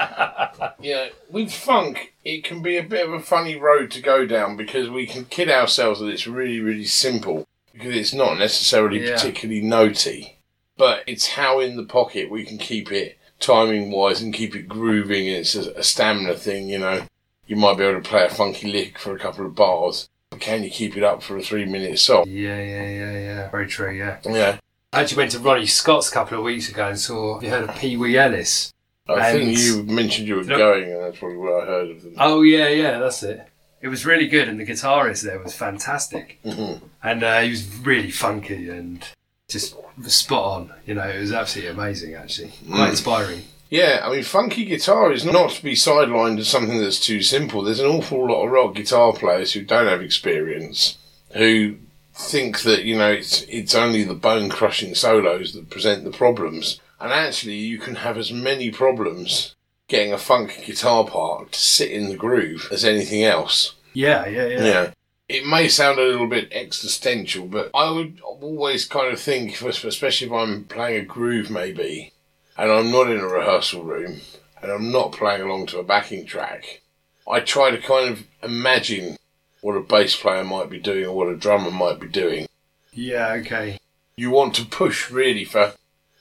Yeah, 0.82 1.10
with 1.30 1.52
funk, 1.52 2.14
it 2.24 2.44
can 2.46 2.62
be 2.62 2.78
a 2.78 2.84
bit 2.84 3.06
of 3.06 3.14
a 3.14 3.20
funny 3.20 3.56
road 3.56 3.92
to 3.92 4.02
go 4.02 4.26
down 4.26 4.56
because 4.56 4.90
we 4.90 5.06
can 5.06 5.26
kid 5.26 5.50
ourselves 5.50 6.00
that 6.00 6.08
it's 6.08 6.26
really, 6.28 6.60
really 6.62 6.86
simple 6.86 7.48
because 7.74 7.96
it's 7.96 8.14
not 8.14 8.38
necessarily 8.38 9.06
Yeah. 9.06 9.14
particularly 9.16 9.62
notey, 9.62 10.34
but 10.78 11.04
it's 11.08 11.28
how 11.28 11.60
in 11.60 11.76
the 11.78 11.84
pocket 11.84 12.30
we 12.30 12.46
can 12.46 12.58
keep 12.58 12.92
it 12.92 13.18
timing 13.40 13.92
wise 13.92 14.22
and 14.22 14.34
keep 14.34 14.56
it 14.56 14.68
grooving. 14.70 15.28
And 15.28 15.38
it's 15.38 15.56
a, 15.56 15.72
a 15.72 15.84
stamina 15.84 16.36
thing, 16.36 16.70
you 16.70 16.80
know. 16.80 17.04
You 17.46 17.56
might 17.58 17.78
be 17.78 17.84
able 17.84 18.02
to 18.02 18.10
play 18.10 18.26
a 18.26 18.30
funky 18.30 18.72
lick 18.72 18.98
for 19.00 19.14
a 19.16 19.20
couple 19.20 19.46
of 19.46 19.56
bars, 19.56 20.08
but 20.30 20.40
can 20.40 20.64
you 20.64 20.70
keep 20.70 20.96
it 20.98 21.04
up 21.04 21.24
for 21.24 21.38
a 21.38 21.42
three 21.42 21.66
minute 21.66 22.00
song? 22.00 22.26
yeah, 22.28 22.62
yeah, 22.62 22.90
yeah, 22.90 23.20
yeah. 23.20 23.50
Very 23.50 23.68
true, 23.68 23.92
yeah. 23.92 24.20
Yeah, 24.26 24.60
I 24.92 25.02
actually 25.02 25.18
went 25.18 25.32
to 25.32 25.40
Ronnie 25.40 25.68
Scott's 25.68 26.10
a 26.10 26.12
couple 26.14 26.38
of 26.40 26.44
weeks 26.44 26.70
ago 26.70 26.88
and 26.88 27.00
saw. 27.00 27.36
Have 27.36 27.44
you 27.44 27.50
heard 27.50 27.70
of 27.70 27.76
Pee 27.76 27.96
Wee 27.96 28.18
Ellis? 28.18 28.74
I 29.08 29.32
think 29.32 29.58
you 29.60 29.84
mentioned 29.84 30.28
you 30.28 30.36
were 30.36 30.44
Look- 30.44 30.58
going, 30.58 30.92
and 30.92 31.04
that's 31.04 31.18
probably 31.20 31.38
where 31.38 31.62
I 31.62 31.66
heard 31.66 31.90
of 31.92 32.02
them. 32.04 32.14
Oh 32.18 32.42
yeah, 32.42 32.68
yeah, 32.70 33.00
that's 33.00 33.22
it. 33.24 33.42
It 33.82 33.88
was 33.88 34.06
really 34.06 34.28
good, 34.28 34.48
and 34.50 34.60
the 34.60 34.66
guitarist 34.66 35.22
there 35.24 35.40
was 35.40 35.54
fantastic, 35.56 36.40
Mhm. 36.46 36.82
and 37.04 37.24
uh, 37.24 37.42
he 37.42 37.50
was 37.52 37.66
really 37.84 38.12
funky 38.12 38.70
and 38.70 39.04
just 39.48 39.76
spot 40.08 40.44
on. 40.44 40.74
You 40.86 40.96
know, 40.96 41.08
it 41.08 41.20
was 41.20 41.32
absolutely 41.32 41.72
amazing. 41.72 42.14
Actually, 42.16 42.52
quite 42.68 42.88
Mm. 42.88 42.90
inspiring. 42.90 43.44
Yeah, 43.72 44.02
I 44.04 44.12
mean, 44.12 44.24
funky 44.24 44.66
guitar 44.66 45.12
is 45.12 45.24
not 45.24 45.52
to 45.52 45.64
be 45.64 45.74
sidelined 45.76 46.40
as 46.40 46.48
something 46.48 46.80
that's 46.82 47.00
too 47.00 47.22
simple. 47.22 47.62
There's 47.62 47.80
an 47.80 47.86
awful 47.86 48.28
lot 48.28 48.44
of 48.44 48.52
rock 48.52 48.74
guitar 48.76 49.14
players 49.14 49.54
who 49.54 49.62
don't 49.62 49.88
have 49.88 50.02
experience, 50.02 50.98
who 51.36 51.76
think 52.20 52.62
that 52.62 52.84
you 52.84 52.98
know 52.98 53.12
it's 53.12 53.44
it's 53.44 53.74
only 53.74 54.04
the 54.04 54.14
bone 54.14 54.50
crushing 54.50 54.94
solos 54.94 55.54
that 55.54 55.70
present 55.70 56.04
the 56.04 56.12
problems, 56.12 56.80
and 57.00 57.12
actually 57.12 57.56
you 57.56 57.80
can 57.80 57.96
have 57.96 58.18
as 58.18 58.32
many 58.32 58.70
problems 58.70 59.56
getting 59.88 60.14
a 60.14 60.18
funk 60.18 60.64
guitar 60.66 61.06
part 61.06 61.54
to 61.54 61.60
sit 61.60 61.92
in 61.92 62.10
the 62.10 62.18
groove 62.18 62.68
as 62.72 62.86
anything 62.86 63.24
else. 63.24 63.74
Yeah, 63.94 64.28
yeah, 64.28 64.46
yeah. 64.46 64.64
Yeah. 64.64 64.92
It 65.28 65.46
may 65.46 65.68
sound 65.68 66.00
a 66.00 66.04
little 66.04 66.28
bit 66.28 66.52
existential, 66.52 67.48
but 67.48 67.72
I 67.74 67.92
would 67.92 68.20
always 68.24 68.86
kind 68.86 69.14
of 69.14 69.20
think, 69.20 69.62
especially 69.62 70.28
if 70.28 70.34
I'm 70.34 70.64
playing 70.66 71.02
a 71.02 71.06
groove 71.06 71.50
maybe, 71.50 72.14
and 72.58 72.72
I'm 72.72 72.92
not 72.92 73.10
in 73.10 73.20
a 73.20 73.28
rehearsal 73.28 73.84
room, 73.84 74.22
and 74.62 74.72
I'm 74.72 74.92
not 74.92 75.12
playing 75.12 75.42
along 75.42 75.68
to 75.68 75.80
a 75.80 75.84
backing 75.84 76.26
track, 76.26 76.82
I 77.28 77.40
try 77.42 77.72
to 77.72 77.78
kind 77.78 78.10
of 78.10 78.24
imagine 78.42 79.18
what 79.62 79.76
a 79.76 79.82
bass 79.82 80.16
player 80.16 80.44
might 80.44 80.70
be 80.70 80.80
doing 80.80 81.06
or 81.06 81.16
what 81.16 81.28
a 81.28 81.36
drummer 81.36 81.72
might 81.72 82.00
be 82.00 82.08
doing. 82.08 82.48
Yeah, 82.94 83.34
okay. 83.34 83.80
You 84.16 84.32
want 84.32 84.56
to 84.56 84.66
push 84.66 85.10
really 85.10 85.46
for 85.46 85.74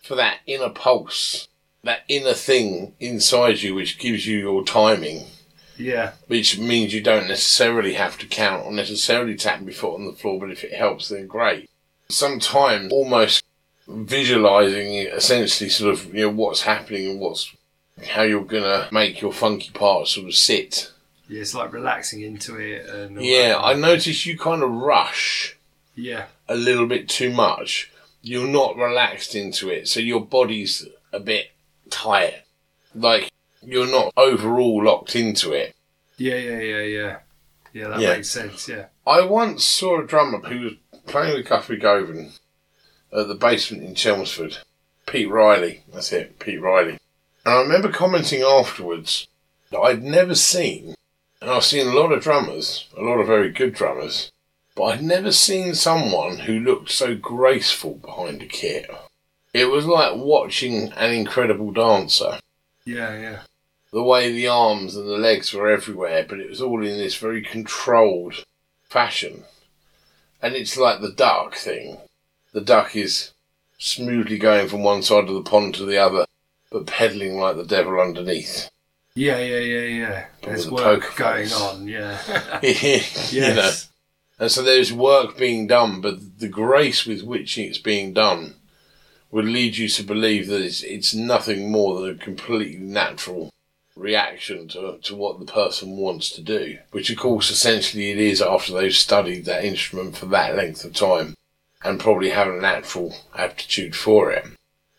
for 0.02 0.14
that 0.14 0.38
inner 0.46 0.70
pulse, 0.70 1.48
that 1.82 2.00
inner 2.08 2.32
thing 2.34 2.94
inside 2.98 3.62
you 3.62 3.74
which 3.74 3.98
gives 3.98 4.26
you 4.26 4.38
your 4.38 4.64
timing 4.64 5.26
Yeah, 5.76 6.12
which 6.26 6.58
means 6.58 6.94
you 6.94 7.02
don't 7.02 7.28
necessarily 7.28 7.94
have 7.94 8.18
to 8.18 8.26
count 8.26 8.64
or 8.64 8.72
necessarily 8.72 9.36
tap 9.36 9.60
your 9.62 9.72
foot 9.72 9.94
on 9.94 10.06
the 10.06 10.12
floor, 10.12 10.40
but 10.40 10.50
if 10.50 10.64
it 10.64 10.72
helps, 10.72 11.08
then 11.08 11.26
great. 11.26 11.68
Sometimes 12.08 12.92
almost 12.92 13.44
visualizing 13.86 14.94
essentially 14.94 15.70
sort 15.70 15.92
of 15.92 16.14
you 16.14 16.22
know 16.22 16.30
what's 16.30 16.62
happening 16.62 17.10
and 17.10 17.20
what's 17.20 17.54
how 18.08 18.22
you're 18.22 18.44
gonna 18.44 18.88
make 18.92 19.20
your 19.20 19.32
funky 19.32 19.70
part 19.70 20.08
sort 20.08 20.26
of 20.26 20.34
sit. 20.34 20.92
Yeah. 21.28 21.40
It's 21.40 21.54
like 21.54 21.72
relaxing 21.72 22.22
into 22.22 22.56
it, 22.56 22.88
and 22.88 23.22
Yeah. 23.22 23.58
I 23.62 23.74
notice 23.74 24.26
you 24.26 24.38
kind 24.38 24.62
of 24.62 24.70
rush 24.70 25.56
Yeah, 25.94 26.26
a 26.48 26.54
little 26.56 26.86
bit 26.86 27.08
too 27.08 27.30
much. 27.30 27.90
You're 28.22 28.46
not 28.48 28.76
relaxed 28.76 29.34
into 29.34 29.68
it, 29.70 29.88
so 29.88 30.00
your 30.00 30.20
body's 30.20 30.86
a 31.12 31.20
bit 31.20 31.50
tired. 31.90 32.42
Like 32.94 33.30
you're 33.62 33.86
not 33.90 34.12
overall 34.16 34.84
locked 34.84 35.14
into 35.16 35.52
it. 35.52 35.74
yeah, 36.16 36.34
yeah, 36.36 36.58
yeah, 36.60 36.82
yeah. 36.82 37.16
Yeah, 37.72 37.88
that 37.88 38.00
Yeah. 38.00 38.12
makes 38.14 38.28
sense. 38.30 38.68
Yeah, 38.68 38.86
I 39.06 39.20
once 39.22 39.64
saw 39.64 40.00
a 40.00 40.06
drummer 40.06 40.38
who 40.48 40.60
was 40.60 40.72
playing 41.06 41.34
with 41.36 41.46
Guthrie 41.48 41.76
Govan 41.76 42.32
at 43.12 43.28
the 43.28 43.34
basement 43.34 43.82
in 43.84 43.94
Chelmsford. 43.94 44.58
Pete 45.06 45.28
Riley, 45.30 45.82
that's 45.92 46.12
it, 46.12 46.38
Pete 46.38 46.60
Riley. 46.60 46.98
And 47.44 47.54
I 47.54 47.60
remember 47.62 47.90
commenting 47.90 48.42
afterwards 48.42 49.26
that 49.70 49.78
I'd 49.80 50.02
never 50.02 50.34
seen, 50.34 50.94
and 51.40 51.50
I've 51.50 51.64
seen 51.64 51.86
a 51.86 51.94
lot 51.94 52.12
of 52.12 52.22
drummers, 52.22 52.88
a 52.96 53.02
lot 53.02 53.18
of 53.18 53.26
very 53.26 53.50
good 53.50 53.74
drummers, 53.74 54.32
but 54.74 54.84
I'd 54.84 55.02
never 55.02 55.32
seen 55.32 55.74
someone 55.74 56.38
who 56.40 56.58
looked 56.58 56.90
so 56.90 57.14
graceful 57.14 57.94
behind 57.94 58.42
a 58.42 58.46
kit. 58.46 58.90
It 59.54 59.66
was 59.66 59.86
like 59.86 60.14
watching 60.16 60.92
an 60.92 61.12
incredible 61.12 61.72
dancer 61.72 62.38
yeah, 62.84 63.18
yeah. 63.18 63.38
the 63.92 64.02
way 64.02 64.32
the 64.32 64.48
arms 64.48 64.96
and 64.96 65.08
the 65.08 65.18
legs 65.18 65.52
were 65.52 65.68
everywhere, 65.68 66.24
but 66.28 66.40
it 66.40 66.48
was 66.48 66.60
all 66.60 66.84
in 66.84 66.98
this 66.98 67.16
very 67.16 67.42
controlled 67.42 68.44
fashion. 68.88 69.44
And 70.40 70.54
it's 70.54 70.76
like 70.76 71.00
the 71.00 71.12
duck 71.12 71.54
thing. 71.54 71.98
The 72.52 72.60
duck 72.60 72.94
is 72.94 73.32
smoothly 73.78 74.38
going 74.38 74.68
from 74.68 74.82
one 74.82 75.02
side 75.02 75.28
of 75.28 75.34
the 75.34 75.42
pond 75.42 75.74
to 75.74 75.84
the 75.84 75.98
other, 75.98 76.26
but 76.70 76.86
pedaling 76.86 77.38
like 77.38 77.56
the 77.56 77.64
devil 77.64 78.00
underneath. 78.00 78.70
Yeah, 79.18 79.38
yeah, 79.38 79.58
yeah, 79.58 79.98
yeah. 79.98 80.26
There's 80.42 80.66
the 80.66 80.74
work 80.74 81.16
going 81.16 81.48
face. 81.48 81.60
on. 81.60 81.88
Yeah. 81.88 82.20
you 82.62 83.40
know. 83.40 83.46
yes. 83.46 83.88
And 84.38 84.48
so 84.48 84.62
there's 84.62 84.92
work 84.92 85.36
being 85.36 85.66
done, 85.66 86.00
but 86.00 86.38
the 86.38 86.46
grace 86.46 87.04
with 87.04 87.24
which 87.24 87.58
it's 87.58 87.78
being 87.78 88.12
done 88.12 88.54
would 89.32 89.44
lead 89.44 89.76
you 89.76 89.88
to 89.88 90.04
believe 90.04 90.46
that 90.46 90.62
it's, 90.62 90.84
it's 90.84 91.14
nothing 91.14 91.72
more 91.72 92.00
than 92.00 92.10
a 92.10 92.14
completely 92.14 92.78
natural 92.78 93.52
reaction 93.96 94.68
to, 94.68 94.98
to 95.02 95.16
what 95.16 95.40
the 95.40 95.52
person 95.52 95.96
wants 95.96 96.30
to 96.30 96.40
do. 96.40 96.78
Which, 96.92 97.10
of 97.10 97.18
course, 97.18 97.50
essentially 97.50 98.12
it 98.12 98.18
is 98.18 98.40
after 98.40 98.72
they've 98.72 98.94
studied 98.94 99.44
that 99.46 99.64
instrument 99.64 100.16
for 100.16 100.26
that 100.26 100.54
length 100.54 100.84
of 100.84 100.92
time 100.92 101.34
and 101.82 101.98
probably 101.98 102.30
have 102.30 102.46
a 102.46 102.60
natural 102.60 103.16
aptitude 103.34 103.96
for 103.96 104.30
it. 104.30 104.44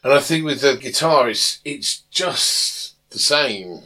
And 0.03 0.11
I 0.11 0.19
think 0.19 0.43
with 0.43 0.59
the 0.59 0.75
guitar, 0.75 1.29
it's, 1.29 1.59
it's 1.63 1.99
just 2.11 2.95
the 3.11 3.19
same. 3.19 3.83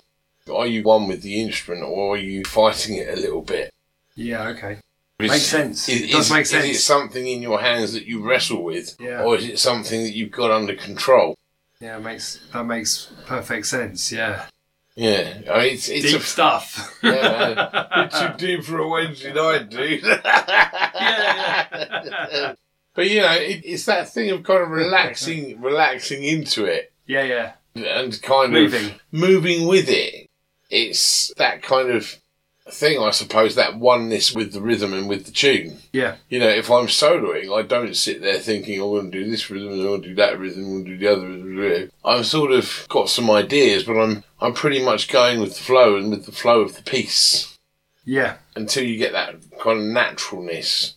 Are 0.52 0.68
you 0.68 0.84
one 0.84 1.08
with 1.08 1.22
the 1.22 1.42
instrument 1.42 1.84
or 1.84 2.16
are 2.16 2.18
you 2.18 2.44
fighting 2.44 2.96
it 2.98 3.08
a 3.10 3.16
little 3.20 3.42
bit? 3.42 3.72
Yeah. 4.16 4.48
Okay. 4.50 4.78
Is- 5.20 5.30
Makes 5.32 5.44
sense. 5.44 5.88
Is, 5.90 6.02
It 6.02 6.12
does 6.12 6.26
is- 6.26 6.32
make 6.32 6.46
sense. 6.46 6.66
Is 6.66 6.78
it 6.78 6.82
something 6.82 7.26
in 7.28 7.42
your 7.42 7.62
hands 7.62 7.94
that 7.94 8.06
you 8.06 8.22
wrestle 8.22 8.62
with, 8.64 8.96
Yeah. 9.00 9.24
or 9.24 9.38
is 9.38 9.46
it 9.48 9.58
something 9.60 10.04
that 10.04 10.14
you've 10.14 10.32
got 10.32 10.52
under 10.52 10.76
control? 10.76 11.38
Yeah, 11.80 11.98
makes 12.00 12.40
that 12.52 12.64
makes 12.66 13.10
perfect 13.26 13.68
sense. 13.68 14.12
Yeah. 14.12 14.46
Yeah, 14.96 15.42
I 15.52 15.60
mean, 15.62 15.74
it's 15.74 15.90
it's 15.90 16.12
Deep 16.12 16.22
a 16.22 16.24
stuff. 16.24 17.00
yeah, 17.02 17.88
it's 18.06 18.20
too 18.20 18.34
deep 18.38 18.64
for 18.64 18.80
a 18.80 18.88
Wednesday 18.88 19.34
night, 19.34 19.70
dude. 19.70 20.04
yeah. 21.24 22.54
but 22.94 23.10
you 23.10 23.22
know, 23.22 23.32
it, 23.34 23.62
it's 23.66 23.86
that 23.86 24.10
thing 24.10 24.30
of 24.32 24.44
kind 24.44 24.62
of 24.62 24.70
relaxing, 24.70 25.60
relaxing 25.70 26.24
into 26.24 26.66
it, 26.66 26.92
Yeah, 27.08 27.24
yeah. 27.24 27.54
and 27.76 28.22
kind 28.22 28.52
Moving. 28.54 28.86
of 28.92 29.00
moving 29.12 29.68
with 29.68 29.90
it. 29.90 30.30
It's 30.74 31.34
that 31.38 31.62
kind 31.62 31.90
of 31.90 32.18
thing, 32.70 32.98
I 33.00 33.12
suppose, 33.12 33.56
that 33.56 33.78
oneness 33.78 34.34
with 34.34 34.54
the 34.54 34.62
rhythm 34.62 34.94
and 34.94 35.08
with 35.10 35.26
the 35.26 35.32
tune. 35.32 35.80
Yeah. 35.92 36.16
You 36.30 36.40
know, 36.40 36.48
if 36.48 36.72
I'm 36.72 36.88
soloing, 36.88 37.54
I 37.54 37.62
don't 37.62 37.96
sit 37.96 38.22
there 38.22 38.40
thinking, 38.40 38.80
I'm 38.80 38.88
going 38.90 39.12
to 39.12 39.24
do 39.24 39.30
this 39.30 39.50
rhythm, 39.50 39.70
I'm 39.74 39.84
going 39.84 40.02
to 40.02 40.08
do 40.10 40.16
that 40.16 40.40
rhythm, 40.40 40.64
I'm 40.64 40.72
going 40.72 40.86
to 40.86 40.92
do 40.92 40.98
the 40.98 41.12
other 41.12 41.28
rhythm. 41.28 41.92
I've 42.06 42.26
sort 42.26 42.52
of 42.52 42.86
got 42.90 43.10
some 43.10 43.30
ideas, 43.30 43.84
but 43.84 44.00
I'm, 44.00 44.24
I'm 44.40 44.54
pretty 44.54 44.84
much 44.84 45.10
going 45.10 45.40
with 45.42 45.58
the 45.58 45.64
flow 45.64 45.98
and 45.98 46.10
with 46.10 46.26
the 46.26 46.32
flow 46.32 46.62
of 46.62 46.76
the 46.76 46.84
piece 46.84 47.58
Yeah. 48.06 48.38
until 48.56 48.86
you 48.86 48.98
get 48.98 49.12
that 49.12 49.36
kind 49.62 49.80
of 49.80 49.86
naturalness. 49.86 50.96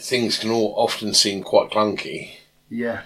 Things 0.00 0.38
can 0.38 0.50
all 0.50 0.74
often 0.76 1.14
seem 1.14 1.44
quite 1.44 1.70
clunky. 1.70 2.32
Yeah. 2.68 3.02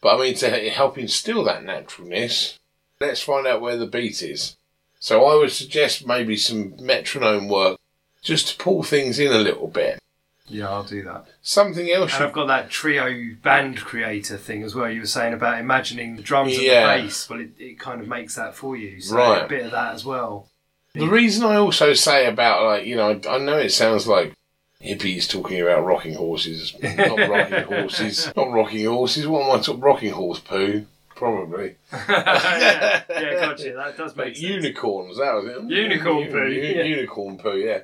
But 0.00 0.16
I 0.16 0.20
mean, 0.20 0.34
to 0.34 0.50
help 0.70 0.98
instill 0.98 1.44
that 1.44 1.62
naturalness, 1.62 2.58
let's 3.00 3.22
find 3.22 3.46
out 3.46 3.60
where 3.60 3.76
the 3.76 3.86
beat 3.86 4.20
is. 4.20 4.56
So 5.02 5.24
I 5.24 5.34
would 5.34 5.50
suggest 5.50 6.06
maybe 6.06 6.36
some 6.36 6.74
metronome 6.80 7.48
work 7.48 7.76
just 8.22 8.46
to 8.50 8.56
pull 8.56 8.84
things 8.84 9.18
in 9.18 9.32
a 9.32 9.38
little 9.38 9.66
bit. 9.66 9.98
Yeah, 10.46 10.68
I'll 10.70 10.84
do 10.84 11.02
that. 11.02 11.26
Something 11.42 11.90
else 11.90 12.12
And 12.12 12.20
you 12.20 12.26
I've 12.28 12.32
got 12.32 12.46
that 12.46 12.70
trio 12.70 13.34
band 13.42 13.80
creator 13.80 14.36
thing 14.36 14.62
as 14.62 14.76
well. 14.76 14.88
You 14.88 15.00
were 15.00 15.06
saying 15.06 15.34
about 15.34 15.58
imagining 15.58 16.14
the 16.14 16.22
drums 16.22 16.56
Yeah. 16.56 16.88
and 16.92 17.00
the 17.00 17.06
bass. 17.08 17.28
Well, 17.28 17.40
it, 17.40 17.50
it 17.58 17.80
kind 17.80 18.00
of 18.00 18.06
makes 18.06 18.36
that 18.36 18.54
for 18.54 18.76
you. 18.76 19.00
So 19.00 19.16
Right. 19.16 19.44
a 19.44 19.48
bit 19.48 19.64
of 19.66 19.72
that 19.72 19.92
as 19.92 20.04
well. 20.04 20.46
The 20.94 21.08
reason 21.08 21.44
I 21.44 21.56
also 21.56 21.94
say 21.94 22.26
about 22.26 22.62
like 22.62 22.86
you 22.86 22.94
know 22.94 23.10
I, 23.26 23.28
I 23.28 23.38
know 23.38 23.58
it 23.58 23.70
sounds 23.70 24.06
like 24.06 24.34
hippies 24.80 25.28
talking 25.28 25.60
about 25.60 25.84
rocking 25.84 26.14
horses, 26.14 26.76
not 26.80 27.18
rocking 27.28 27.62
horses, 27.76 28.32
not 28.36 28.52
rocking 28.52 28.86
horses. 28.86 29.26
What 29.26 29.42
am 29.48 29.58
I 29.58 29.62
talking? 29.62 29.80
Rocking 29.80 30.12
horse 30.12 30.38
poo, 30.38 30.86
probably. 31.14 31.76
yeah, 31.92 33.02
yeah, 33.08 33.34
gotcha. 33.46 33.72
That 33.74 33.96
does 33.96 34.12
But 34.14 34.26
make 34.26 34.36
sense. 34.36 34.48
unicorns, 34.48 35.18
that 35.18 35.34
was 35.34 35.44
it. 35.46 35.62
Unicorn 35.70 36.28
poo, 36.30 36.46
yeah. 36.48 36.82
Unicorn 36.82 37.38
poo, 37.38 37.56
yeah. 37.56 37.80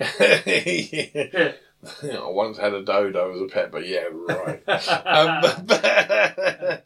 Yeah. 0.00 1.52
I 2.12 2.28
once 2.28 2.58
had 2.58 2.74
a 2.74 2.82
dodo 2.82 3.34
as 3.34 3.40
a 3.40 3.46
pet, 3.52 3.72
but 3.72 3.86
yeah, 3.88 4.04
right. 4.12 4.62
um, 5.04 5.40
but, 5.66 6.84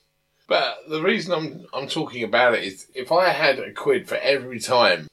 but 0.49 0.75
the 0.89 1.03
reason 1.03 1.35
I'm 1.35 1.67
I'm 1.75 1.87
talking 1.87 2.23
about 2.23 2.55
it 2.55 2.65
is 2.65 2.87
if 2.95 3.13
I 3.13 3.29
had 3.29 3.59
a 3.59 3.73
quid 3.73 4.09
for 4.09 4.15
every 4.17 4.59
time 4.59 5.07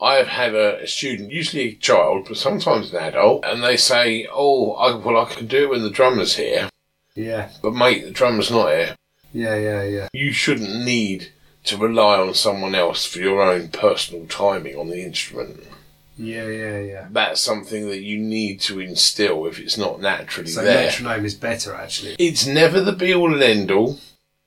I 0.00 0.14
have 0.16 0.26
had 0.28 0.54
a, 0.56 0.82
a 0.82 0.86
student, 0.88 1.30
usually 1.30 1.68
a 1.68 1.74
child, 1.76 2.26
but 2.28 2.36
sometimes 2.36 2.92
an 2.92 2.98
adult, 3.00 3.44
and 3.44 3.62
they 3.62 3.76
say, 3.76 4.26
"Oh, 4.32 4.72
I, 4.72 4.96
well, 4.96 5.24
I 5.24 5.32
can 5.32 5.46
do 5.46 5.64
it 5.64 5.70
when 5.70 5.82
the 5.82 5.90
drummer's 5.90 6.34
here, 6.36 6.68
Yeah, 7.14 7.50
but 7.62 7.74
mate, 7.74 8.04
the 8.04 8.10
drummer's 8.10 8.50
not 8.50 8.70
here." 8.72 8.96
Yeah, 9.32 9.56
yeah, 9.56 9.82
yeah. 9.82 10.08
You 10.12 10.32
shouldn't 10.32 10.84
need 10.84 11.32
to 11.64 11.76
rely 11.76 12.18
on 12.18 12.34
someone 12.34 12.74
else 12.74 13.04
for 13.04 13.18
your 13.18 13.42
own 13.42 13.68
personal 13.68 14.26
timing 14.26 14.76
on 14.76 14.88
the 14.88 15.02
instrument. 15.02 15.64
Yeah, 16.16 16.48
yeah, 16.48 16.80
yeah. 16.80 17.08
That's 17.10 17.40
something 17.40 17.88
that 17.88 18.00
you 18.00 18.18
need 18.18 18.60
to 18.62 18.80
instill 18.80 19.46
if 19.46 19.60
it's 19.60 19.78
not 19.78 20.00
naturally 20.00 20.50
there. 20.50 20.54
So 20.54 20.62
there. 20.62 20.86
metronome 20.86 21.24
is 21.24 21.34
better 21.34 21.74
actually. 21.74 22.16
It's 22.18 22.46
never 22.46 22.80
the 22.80 22.92
be 22.92 23.14
all 23.14 23.32
and 23.32 23.42
end 23.42 23.70
all. 23.70 23.98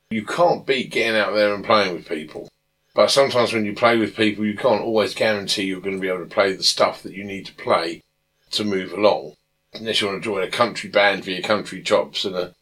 You 0.09 0.25
can't 0.25 0.65
beat 0.65 0.91
getting 0.91 1.15
out 1.15 1.33
there 1.33 1.53
and 1.53 1.63
playing 1.63 1.93
with 1.93 2.09
people. 2.09 2.49
But 2.93 3.09
sometimes 3.09 3.53
when 3.53 3.63
you 3.63 3.73
play 3.73 3.97
with 3.97 4.17
people, 4.17 4.45
you 4.45 4.57
can't 4.57 4.81
always 4.81 5.13
guarantee 5.13 5.63
you're 5.63 5.79
going 5.79 5.95
to 5.95 6.01
be 6.01 6.09
able 6.09 6.25
to 6.25 6.33
play 6.33 6.53
the 6.53 6.63
stuff 6.63 7.03
that 7.03 7.13
you 7.13 7.23
need 7.23 7.45
to 7.45 7.53
play 7.53 8.03
to 8.51 8.65
move 8.65 8.91
along. 8.91 9.35
Unless 9.73 10.01
you 10.01 10.07
want 10.07 10.21
to 10.21 10.29
join 10.29 10.43
a 10.43 10.51
country 10.51 10.89
band 10.89 11.23
for 11.23 11.29
your 11.29 11.41
country 11.41 11.81
chops 11.81 12.25
and 12.25 12.35
a 12.35 12.53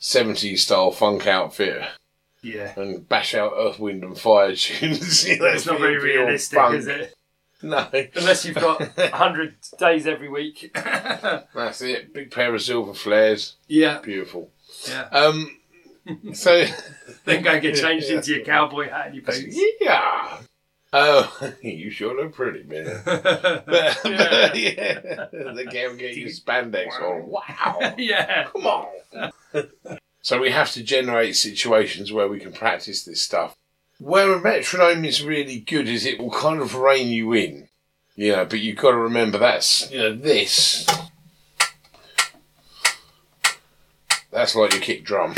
70s 0.00 0.58
style 0.58 0.90
funk 0.90 1.26
outfit 1.26 1.82
Yeah. 2.42 2.72
and 2.76 3.08
bash 3.08 3.34
out 3.34 3.52
Earth, 3.56 3.78
Wind 3.78 4.04
and 4.04 4.18
Fire 4.18 4.54
tunes. 4.54 5.24
You 5.28 5.38
know, 5.38 5.46
It's 5.46 5.66
not 5.66 5.80
very 5.80 5.98
realistic, 5.98 6.58
funk. 6.58 6.76
is 6.76 6.86
it? 6.86 7.14
No. 7.60 7.88
Unless 8.14 8.44
you've 8.44 8.54
got 8.54 8.80
100 8.96 9.56
days 9.80 10.06
every 10.06 10.28
week. 10.28 10.70
That's 10.74 11.80
it. 11.82 12.14
Big 12.14 12.30
pair 12.30 12.54
of 12.54 12.62
silver 12.62 12.94
flares. 12.94 13.56
yeah, 13.66 13.98
Beautiful. 14.00 14.52
yeah. 14.88 15.08
Um, 15.10 15.58
so. 16.34 16.64
Then 17.24 17.42
go 17.42 17.50
and 17.50 17.60
get 17.62 17.74
changed 17.74 18.10
into 18.10 18.32
your 18.36 18.44
cowboy 18.44 18.88
hat 18.88 19.06
and 19.06 19.16
your 19.16 19.24
boots. 19.24 19.58
Yeah. 19.80 20.38
Oh, 20.92 21.52
you 21.62 21.90
sure 21.90 22.16
look 22.16 22.34
pretty, 22.34 22.62
man. 22.64 22.86
But, 23.04 23.98
but, 24.02 24.58
yeah, 24.58 25.00
the 25.32 25.68
girl 25.70 25.94
get 25.96 26.16
you 26.16 26.26
spandex 26.26 27.00
on. 27.00 27.26
Wow, 27.26 27.94
yeah. 27.98 28.44
come 28.44 28.66
on. 28.66 28.86
so 30.22 30.40
we 30.40 30.50
have 30.50 30.72
to 30.72 30.82
generate 30.82 31.36
situations 31.36 32.12
where 32.12 32.28
we 32.28 32.40
can 32.40 32.52
practice 32.52 33.04
this 33.04 33.22
stuff. 33.22 33.56
Where 33.98 34.32
a 34.32 34.40
metronome 34.40 35.04
is 35.04 35.22
really 35.24 35.58
good 35.60 35.88
is 35.88 36.06
it 36.06 36.20
will 36.20 36.30
kind 36.30 36.60
of 36.60 36.76
rein 36.76 37.08
you 37.08 37.32
in, 37.32 37.68
you 38.14 38.32
know. 38.32 38.44
But 38.44 38.60
you've 38.60 38.76
got 38.76 38.92
to 38.92 38.96
remember 38.96 39.38
that's 39.38 39.90
you 39.90 39.98
know 39.98 40.14
this. 40.14 40.86
That's 44.30 44.54
like 44.54 44.72
your 44.72 44.82
kick 44.82 45.04
drum. 45.04 45.34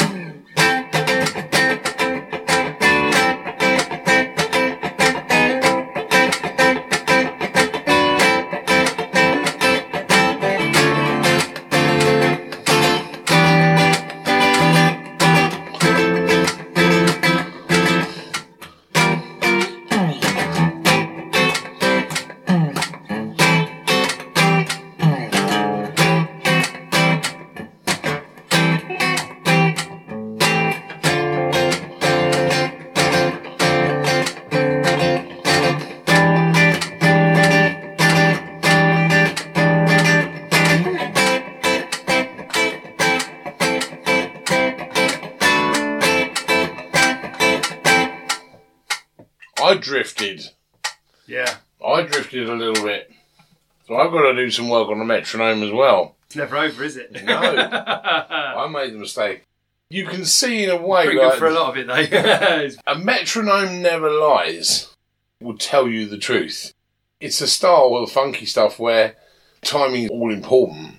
Do 54.50 54.56
some 54.56 54.68
work 54.68 54.88
on 54.88 54.98
the 54.98 55.04
metronome 55.04 55.62
as 55.62 55.70
well. 55.72 56.16
It's 56.26 56.36
never 56.36 56.56
over, 56.56 56.84
is 56.84 56.96
it? 56.96 57.10
No. 57.24 57.34
I 57.38 58.66
made 58.68 58.92
the 58.92 58.98
mistake. 58.98 59.44
You 59.88 60.06
can 60.06 60.24
see 60.24 60.64
in 60.64 60.70
a 60.70 60.76
way 60.76 61.06
Pretty 61.06 61.20
like, 61.20 61.32
good 61.32 61.38
for 61.38 61.46
a 61.48 61.52
lot 61.52 61.70
of 61.70 61.76
it, 61.76 61.86
though. 61.86 62.68
A 62.92 62.98
metronome 62.98 63.82
never 63.82 64.10
lies. 64.10 64.94
Will 65.40 65.56
tell 65.56 65.88
you 65.88 66.06
the 66.06 66.18
truth. 66.18 66.72
It's 67.18 67.40
a 67.40 67.46
style 67.46 67.96
of 67.96 68.10
funky 68.10 68.46
stuff 68.46 68.78
where 68.78 69.16
timing 69.62 70.04
is 70.04 70.10
all 70.10 70.32
important. 70.32 70.96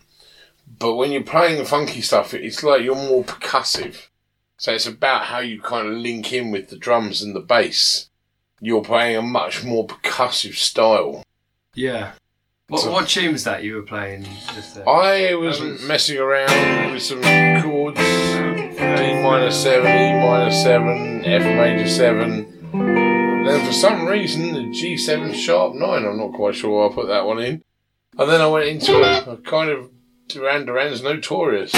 But 0.80 0.96
when 0.96 1.12
you're 1.12 1.24
playing 1.24 1.58
the 1.58 1.66
funky 1.66 2.02
stuff, 2.02 2.34
it's 2.34 2.64
like 2.64 2.82
you're 2.84 2.96
more 2.96 3.24
percussive. 3.24 4.08
So 4.58 4.74
it's 4.74 4.86
about 4.88 5.26
how 5.26 5.40
you 5.40 5.62
kind 5.62 5.88
of 5.88 5.94
link 5.94 6.34
in 6.34 6.52
with 6.52 6.70
the 6.70 6.78
drums 6.78 7.22
and 7.22 7.36
the 7.36 7.40
bass. 7.40 8.10
You're 8.60 8.84
playing 8.84 9.18
a 9.18 9.22
much 9.22 9.64
more 9.64 9.88
percussive 9.88 10.56
style. 10.56 11.24
yeah. 11.76 12.14
What, 12.72 12.82
So- 12.82 12.92
what 12.94 13.08
tune 13.10 13.34
was 13.34 13.44
that 13.44 13.64
you 13.64 13.76
were 13.76 13.82
playing? 13.82 14.24
Just? 14.56 14.78
Uh, 14.78 14.90
I 14.90 15.36
was, 15.36 15.60
was- 15.60 15.82
messing 15.84 16.18
around 16.18 16.94
with 16.94 17.04
some 17.04 17.22
chords 17.62 17.98
D 18.00 19.22
minor 19.22 19.52
7, 19.52 19.86
E 19.86 20.26
minor 20.26 20.52
7, 20.52 21.26
F 21.26 21.42
major 21.44 21.90
7. 21.90 22.48
Then 23.46 23.66
for 23.66 23.74
some 23.74 24.06
reason, 24.08 24.54
the 24.54 24.60
G7 24.70 25.34
sharp 25.36 25.74
9, 25.76 26.06
I'm 26.06 26.18
not 26.18 26.32
quite 26.34 26.56
sure 26.56 26.88
why 26.88 26.88
I 26.92 26.96
put 26.96 27.08
that 27.08 27.26
one 27.26 27.40
in. 27.40 27.62
And 28.18 28.30
then 28.30 28.40
I 28.40 28.48
went 28.48 28.68
into 28.70 28.94
a, 29.02 29.34
a 29.34 29.38
kind 29.38 29.70
of 29.70 29.90
Duran 30.30 30.66
Duran's 30.66 31.02
Notorious. 31.04 31.74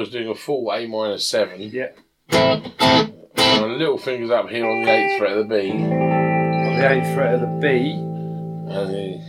Was 0.00 0.08
doing 0.08 0.28
a 0.28 0.34
full 0.34 0.72
A 0.72 0.86
minor 0.86 1.18
seven. 1.18 1.60
Yeah. 1.60 1.90
My 2.32 3.66
little 3.66 3.98
fingers 3.98 4.30
up 4.30 4.48
here 4.48 4.66
on 4.66 4.82
the 4.82 4.90
eighth 4.90 5.18
fret 5.18 5.36
of 5.36 5.46
the 5.46 5.54
B, 5.54 5.70
On 5.72 6.78
the 6.78 6.90
eighth 6.90 7.14
fret 7.14 7.34
of 7.34 7.40
the 7.42 7.58
B. 7.60 7.90
and 7.92 8.90
the 8.94 9.20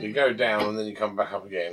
You 0.00 0.12
go 0.14 0.32
down 0.32 0.68
and 0.68 0.78
then 0.78 0.86
you 0.86 0.94
come 0.94 1.16
back 1.16 1.32
up 1.32 1.44
again. 1.44 1.72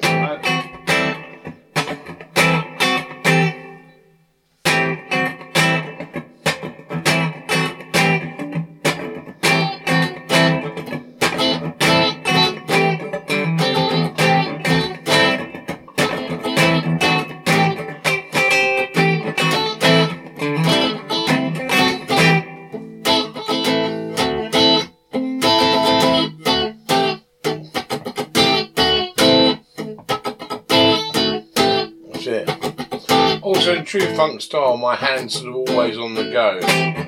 Funk 34.16 34.42
style, 34.42 34.78
my 34.78 34.96
hands 34.96 35.44
are 35.44 35.52
always 35.52 35.98
on 35.98 36.14
the 36.14 36.32
go. 36.32 37.05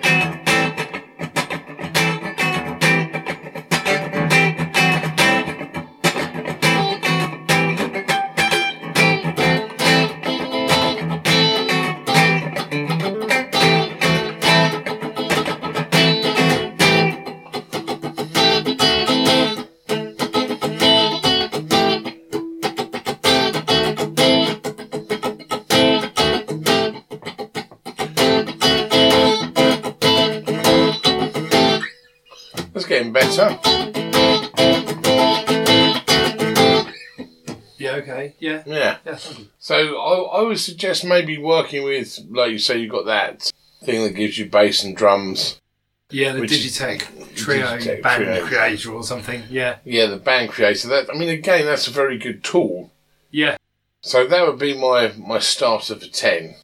Would 40.58 40.64
suggest 40.64 41.06
maybe 41.06 41.38
working 41.38 41.84
with, 41.84 42.20
like 42.32 42.52
you 42.52 42.58
say, 42.58 42.80
you've 42.80 42.92
got 42.92 43.06
that 43.06 43.52
thing 43.84 44.04
that 44.04 44.16
gives 44.16 44.40
you 44.40 44.48
bass 44.48 44.84
and 44.84 44.98
drums. 44.98 45.62
Yeah, 46.10 46.32
the 46.34 46.42
Digitech 46.42 47.36
Trio 47.36 47.78
Digitech 47.78 48.02
Band 48.02 48.24
Trio. 48.24 48.46
Creator 48.48 48.92
or 48.92 49.04
something. 49.04 49.44
Yeah. 49.50 49.78
Yeah, 49.84 50.08
the 50.08 50.18
band 50.18 50.50
creator. 50.50 50.88
That 50.88 51.10
I 51.14 51.18
mean, 51.18 51.30
again, 51.30 51.66
that's 51.66 51.88
a 51.88 51.92
very 51.92 52.18
good 52.18 52.44
tool. 52.44 52.92
Yeah. 53.30 53.58
So 54.02 54.26
that 54.26 54.48
would 54.48 54.58
be 54.58 54.74
my 54.74 55.14
my 55.18 55.40
starter 55.40 55.96
for 55.96 56.08
ten. 56.08 56.56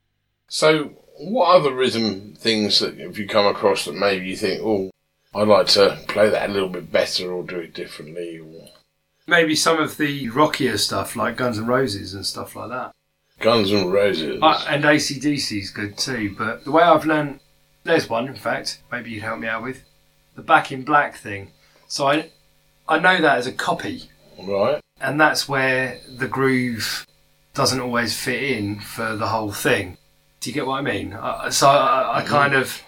So 0.48 0.94
what 1.20 1.56
other 1.56 1.74
rhythm 1.74 2.34
things 2.36 2.80
that 2.80 2.98
have 3.00 3.18
you 3.20 3.28
come 3.28 3.46
across 3.46 3.86
that 3.86 3.96
maybe 3.96 4.28
you 4.28 4.38
think, 4.38 4.62
oh, 4.64 4.92
I'd 5.36 5.48
like 5.48 5.68
to 5.68 6.00
play 6.08 6.30
that 6.30 6.50
a 6.50 6.54
little 6.54 6.70
bit 6.70 6.92
better 6.92 7.32
or 7.32 7.44
do 7.44 7.60
it 7.60 7.74
differently? 7.74 8.40
Or 8.40 8.70
Maybe 9.28 9.56
some 9.56 9.80
of 9.80 9.98
the 9.98 10.30
rockier 10.30 10.78
stuff 10.78 11.16
like 11.16 11.38
Guns 11.38 11.60
N' 11.60 11.68
Roses 11.68 12.14
and 12.14 12.26
stuff 12.26 12.56
like 12.56 12.70
that. 12.70 12.94
Guns 13.44 13.72
and 13.72 13.92
Roses. 13.92 14.40
Uh, 14.42 14.66
and 14.70 14.84
ACDC's 14.84 15.70
good 15.70 15.98
too, 15.98 16.34
but 16.38 16.64
the 16.64 16.72
way 16.72 16.84
I've 16.84 17.06
learned, 17.06 17.42
there's 17.84 18.10
one 18.10 18.28
in 18.28 18.36
fact, 18.36 18.82
maybe 18.92 19.12
you'd 19.12 19.24
help 19.24 19.40
me 19.40 19.48
out 19.48 19.64
with, 19.64 19.84
the 20.36 20.42
Back 20.42 20.72
in 20.72 20.84
Black 20.84 21.18
thing. 21.18 21.52
So 21.88 22.08
I, 22.08 22.32
I 22.88 23.00
know 23.00 23.22
that 23.22 23.38
as 23.38 23.46
a 23.46 23.52
copy, 23.52 24.04
right. 24.42 24.80
and 25.02 25.20
that's 25.20 25.48
where 25.48 26.00
the 26.10 26.28
groove 26.28 27.06
doesn't 27.54 27.80
always 27.80 28.18
fit 28.18 28.42
in 28.42 28.80
for 28.80 29.16
the 29.16 29.28
whole 29.28 29.52
thing. 29.52 29.98
Do 30.40 30.50
you 30.50 30.54
get 30.54 30.66
what 30.66 30.80
I 30.80 30.82
mean? 30.82 31.14
I, 31.14 31.50
so 31.50 31.68
I, 31.68 32.20
I 32.20 32.24
kind 32.24 32.54
of 32.54 32.82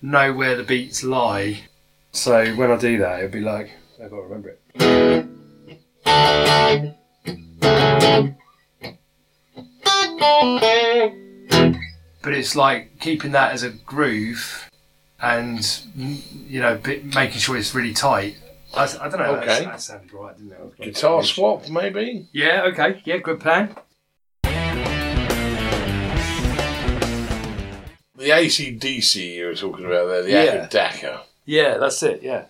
know 0.00 0.32
where 0.32 0.56
the 0.56 0.64
beats 0.64 1.04
lie. 1.04 1.64
So 2.12 2.54
when 2.54 2.70
I 2.70 2.76
do 2.76 2.98
that, 2.98 3.18
it'll 3.18 3.30
be 3.30 3.40
like, 3.40 3.70
I've 4.02 4.10
got 4.10 4.16
to 4.16 4.22
remember 4.22 4.56
it. 4.74 5.30
But 12.22 12.34
it's 12.34 12.54
like 12.54 13.00
keeping 13.00 13.32
that 13.32 13.52
as 13.52 13.62
a 13.62 13.70
groove 13.70 14.68
and, 15.20 15.66
you 15.94 16.60
know, 16.60 16.76
bit, 16.76 17.14
making 17.14 17.38
sure 17.38 17.56
it's 17.56 17.74
really 17.74 17.94
tight. 17.94 18.36
I, 18.74 18.84
I 18.84 19.08
don't 19.08 19.18
know. 19.18 19.36
Okay. 19.36 19.46
That, 19.46 19.64
that 19.64 19.80
sounded 19.80 20.12
right, 20.12 20.36
didn't 20.36 20.52
it? 20.52 20.58
I 20.60 20.64
was 20.64 20.74
Guitar 20.78 21.24
swap, 21.24 21.68
maybe. 21.68 22.28
Yeah, 22.32 22.64
okay. 22.72 23.00
Yeah, 23.04 23.18
good 23.18 23.40
plan. 23.40 23.74
The 28.14 28.28
ACDC 28.28 29.36
you 29.36 29.46
were 29.46 29.54
talking 29.54 29.86
about 29.86 30.06
there, 30.08 30.22
the 30.22 30.30
Yeah. 30.30 30.68
Akadaka. 30.68 31.20
Yeah, 31.46 31.78
that's 31.78 32.02
it. 32.02 32.22
Yeah. 32.22 32.44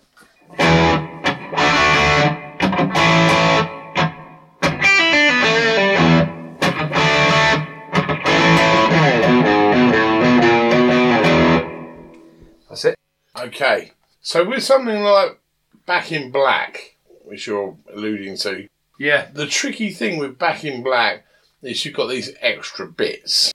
Okay. 13.41 13.91
So 14.21 14.47
with 14.47 14.63
something 14.63 15.01
like 15.03 15.39
Back 15.85 16.11
in 16.11 16.31
Black, 16.31 16.95
which 17.23 17.47
you're 17.47 17.75
alluding 17.93 18.37
to, 18.37 18.67
Yeah. 18.99 19.29
the 19.33 19.47
tricky 19.47 19.91
thing 19.91 20.19
with 20.19 20.37
Back 20.37 20.63
in 20.63 20.83
Black 20.83 21.25
is 21.63 21.83
you've 21.85 21.95
got 21.95 22.07
these 22.07 22.31
extra 22.41 22.87
bits. 22.87 23.51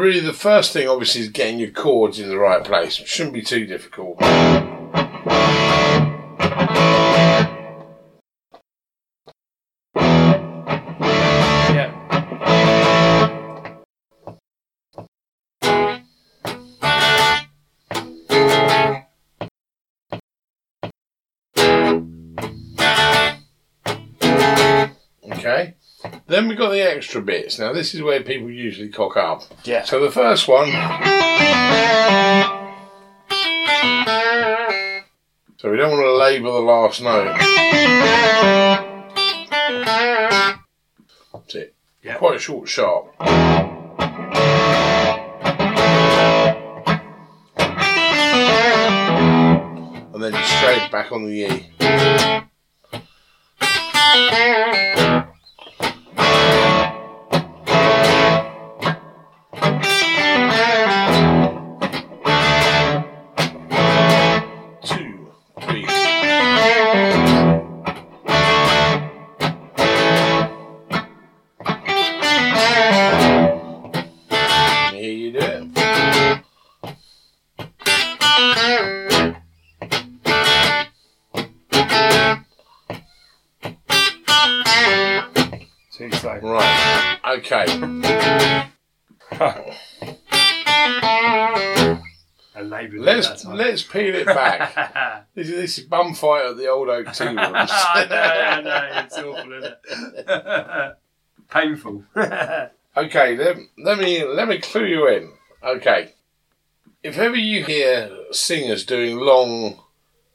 Really 0.00 0.20
the 0.20 0.32
first 0.32 0.72
thing 0.72 0.88
obviously 0.88 1.20
is 1.20 1.28
getting 1.28 1.58
your 1.58 1.70
chords 1.70 2.18
in 2.18 2.28
the 2.28 2.38
right 2.38 2.64
place. 2.64 2.98
It 2.98 3.06
shouldn't 3.06 3.34
be 3.34 3.42
too 3.42 3.66
difficult. 3.66 4.20
Okay. 25.32 25.74
Then 26.30 26.46
we've 26.46 26.56
got 26.56 26.70
the 26.70 26.80
extra 26.80 27.20
bits. 27.20 27.58
Now 27.58 27.72
this 27.72 27.92
is 27.92 28.02
where 28.02 28.22
people 28.22 28.48
usually 28.48 28.88
cock 28.88 29.16
up. 29.16 29.42
Yeah. 29.64 29.82
So 29.82 29.98
the 29.98 30.12
first 30.12 30.46
one. 30.46 30.68
So 35.56 35.72
we 35.72 35.76
don't 35.76 35.90
want 35.90 36.04
to 36.04 36.14
labour 36.14 36.52
the 36.52 36.60
last 36.60 37.02
note. 37.02 37.36
That's 41.32 41.54
it. 41.56 41.74
Yeah. 42.04 42.18
Quite 42.18 42.40
short, 42.40 42.68
sharp. 42.68 43.12
And 50.14 50.22
then 50.22 50.32
straight 50.44 50.92
back 50.92 51.10
on 51.10 51.24
the 51.24 51.32
E. 51.32 51.66
pretty 86.10 86.16
slow. 86.16 86.38
Right. 86.52 87.18
Okay. 87.38 87.66
Let's 92.98 93.44
let's 93.46 93.82
peel 93.82 94.14
it 94.14 94.26
back. 94.26 95.26
this 95.34 95.48
is 95.48 95.54
this 95.54 95.78
is 95.78 95.84
bum 95.84 96.14
fight 96.14 96.46
at 96.46 96.56
the 96.56 96.68
old 96.68 96.88
oak 96.88 97.12
tea 97.12 97.26
rooms. 97.26 97.36
Know, 97.36 97.52
I 97.52 98.60
know, 98.62 98.90
it's 99.04 99.18
awful, 99.18 99.52
isn't 99.52 99.74
it? 100.28 100.96
Painful. 101.50 102.04
Okay, 102.96 103.36
let, 103.36 103.56
let 103.78 103.98
me 103.98 104.24
let 104.24 104.48
me 104.48 104.58
clue 104.58 104.84
you 104.84 105.08
in. 105.08 105.32
Okay, 105.62 106.12
if 107.02 107.18
ever 107.18 107.36
you 107.36 107.64
hear 107.64 108.10
singers 108.32 108.84
doing 108.84 109.16
long 109.16 109.80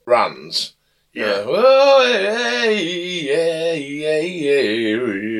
runs, 0.06 0.72
yeah, 1.12 1.44
oh, 1.46 2.04
yeah, 2.04 2.70
yeah, 2.70 3.72
yeah, 3.72 4.20
yeah, 4.20 5.35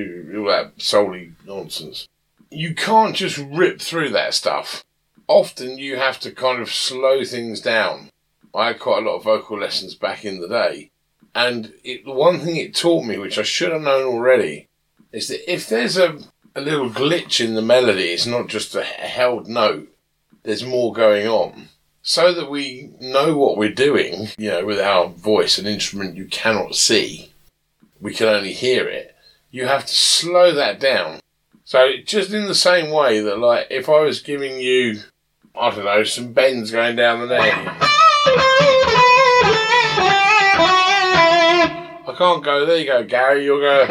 that 0.46 0.80
solely 0.80 1.32
nonsense. 1.46 2.08
You 2.50 2.74
can't 2.74 3.16
just 3.16 3.38
rip 3.38 3.80
through 3.80 4.10
that 4.10 4.34
stuff. 4.34 4.84
Often 5.28 5.78
you 5.78 5.96
have 5.96 6.20
to 6.20 6.30
kind 6.30 6.62
of 6.62 6.72
slow 6.72 7.24
things 7.24 7.60
down. 7.60 8.10
I 8.54 8.68
had 8.68 8.78
quite 8.78 9.02
a 9.02 9.06
lot 9.06 9.16
of 9.16 9.24
vocal 9.24 9.58
lessons 9.58 9.94
back 9.94 10.24
in 10.24 10.40
the 10.40 10.48
day, 10.48 10.90
and 11.34 11.74
it, 11.84 12.04
the 12.04 12.12
one 12.12 12.40
thing 12.40 12.56
it 12.56 12.74
taught 12.74 13.04
me, 13.04 13.18
which 13.18 13.38
I 13.38 13.42
should 13.42 13.72
have 13.72 13.82
known 13.82 14.04
already, 14.04 14.68
is 15.12 15.28
that 15.28 15.52
if 15.52 15.68
there's 15.68 15.98
a 15.98 16.18
a 16.56 16.60
little 16.60 16.88
glitch 16.88 17.44
in 17.44 17.54
the 17.54 17.62
melody. 17.62 18.08
It's 18.08 18.26
not 18.26 18.48
just 18.48 18.74
a 18.74 18.82
held 18.82 19.46
note. 19.46 19.94
There's 20.42 20.64
more 20.64 20.92
going 20.92 21.28
on. 21.28 21.68
So 22.02 22.32
that 22.32 22.50
we 22.50 22.92
know 22.98 23.36
what 23.36 23.58
we're 23.58 23.70
doing, 23.70 24.28
you 24.38 24.50
know, 24.50 24.64
with 24.64 24.80
our 24.80 25.08
voice, 25.08 25.58
an 25.58 25.66
instrument 25.66 26.16
you 26.16 26.24
cannot 26.26 26.74
see, 26.74 27.32
we 28.00 28.14
can 28.14 28.28
only 28.28 28.52
hear 28.52 28.88
it. 28.88 29.15
You 29.56 29.64
have 29.64 29.86
to 29.86 29.94
slow 29.94 30.52
that 30.52 30.78
down. 30.78 31.20
So 31.64 31.92
just 32.04 32.30
in 32.30 32.44
the 32.44 32.54
same 32.54 32.90
way 32.90 33.20
that, 33.20 33.38
like, 33.38 33.68
if 33.70 33.88
I 33.88 34.00
was 34.00 34.20
giving 34.20 34.60
you, 34.60 35.00
I 35.58 35.70
don't 35.70 35.86
know, 35.86 36.04
some 36.04 36.34
bends 36.34 36.70
going 36.70 36.94
down 36.94 37.20
the 37.20 37.26
neck, 37.38 37.54
I 42.06 42.14
can't 42.18 42.44
go. 42.44 42.66
There 42.66 42.76
you 42.76 42.84
go, 42.84 43.02
Gary. 43.04 43.44
You'll 43.46 43.60
go. 43.60 43.86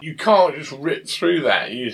You 0.00 0.14
can't 0.14 0.54
just 0.54 0.70
rip 0.70 1.08
through 1.08 1.40
that. 1.42 1.72
You. 1.72 1.86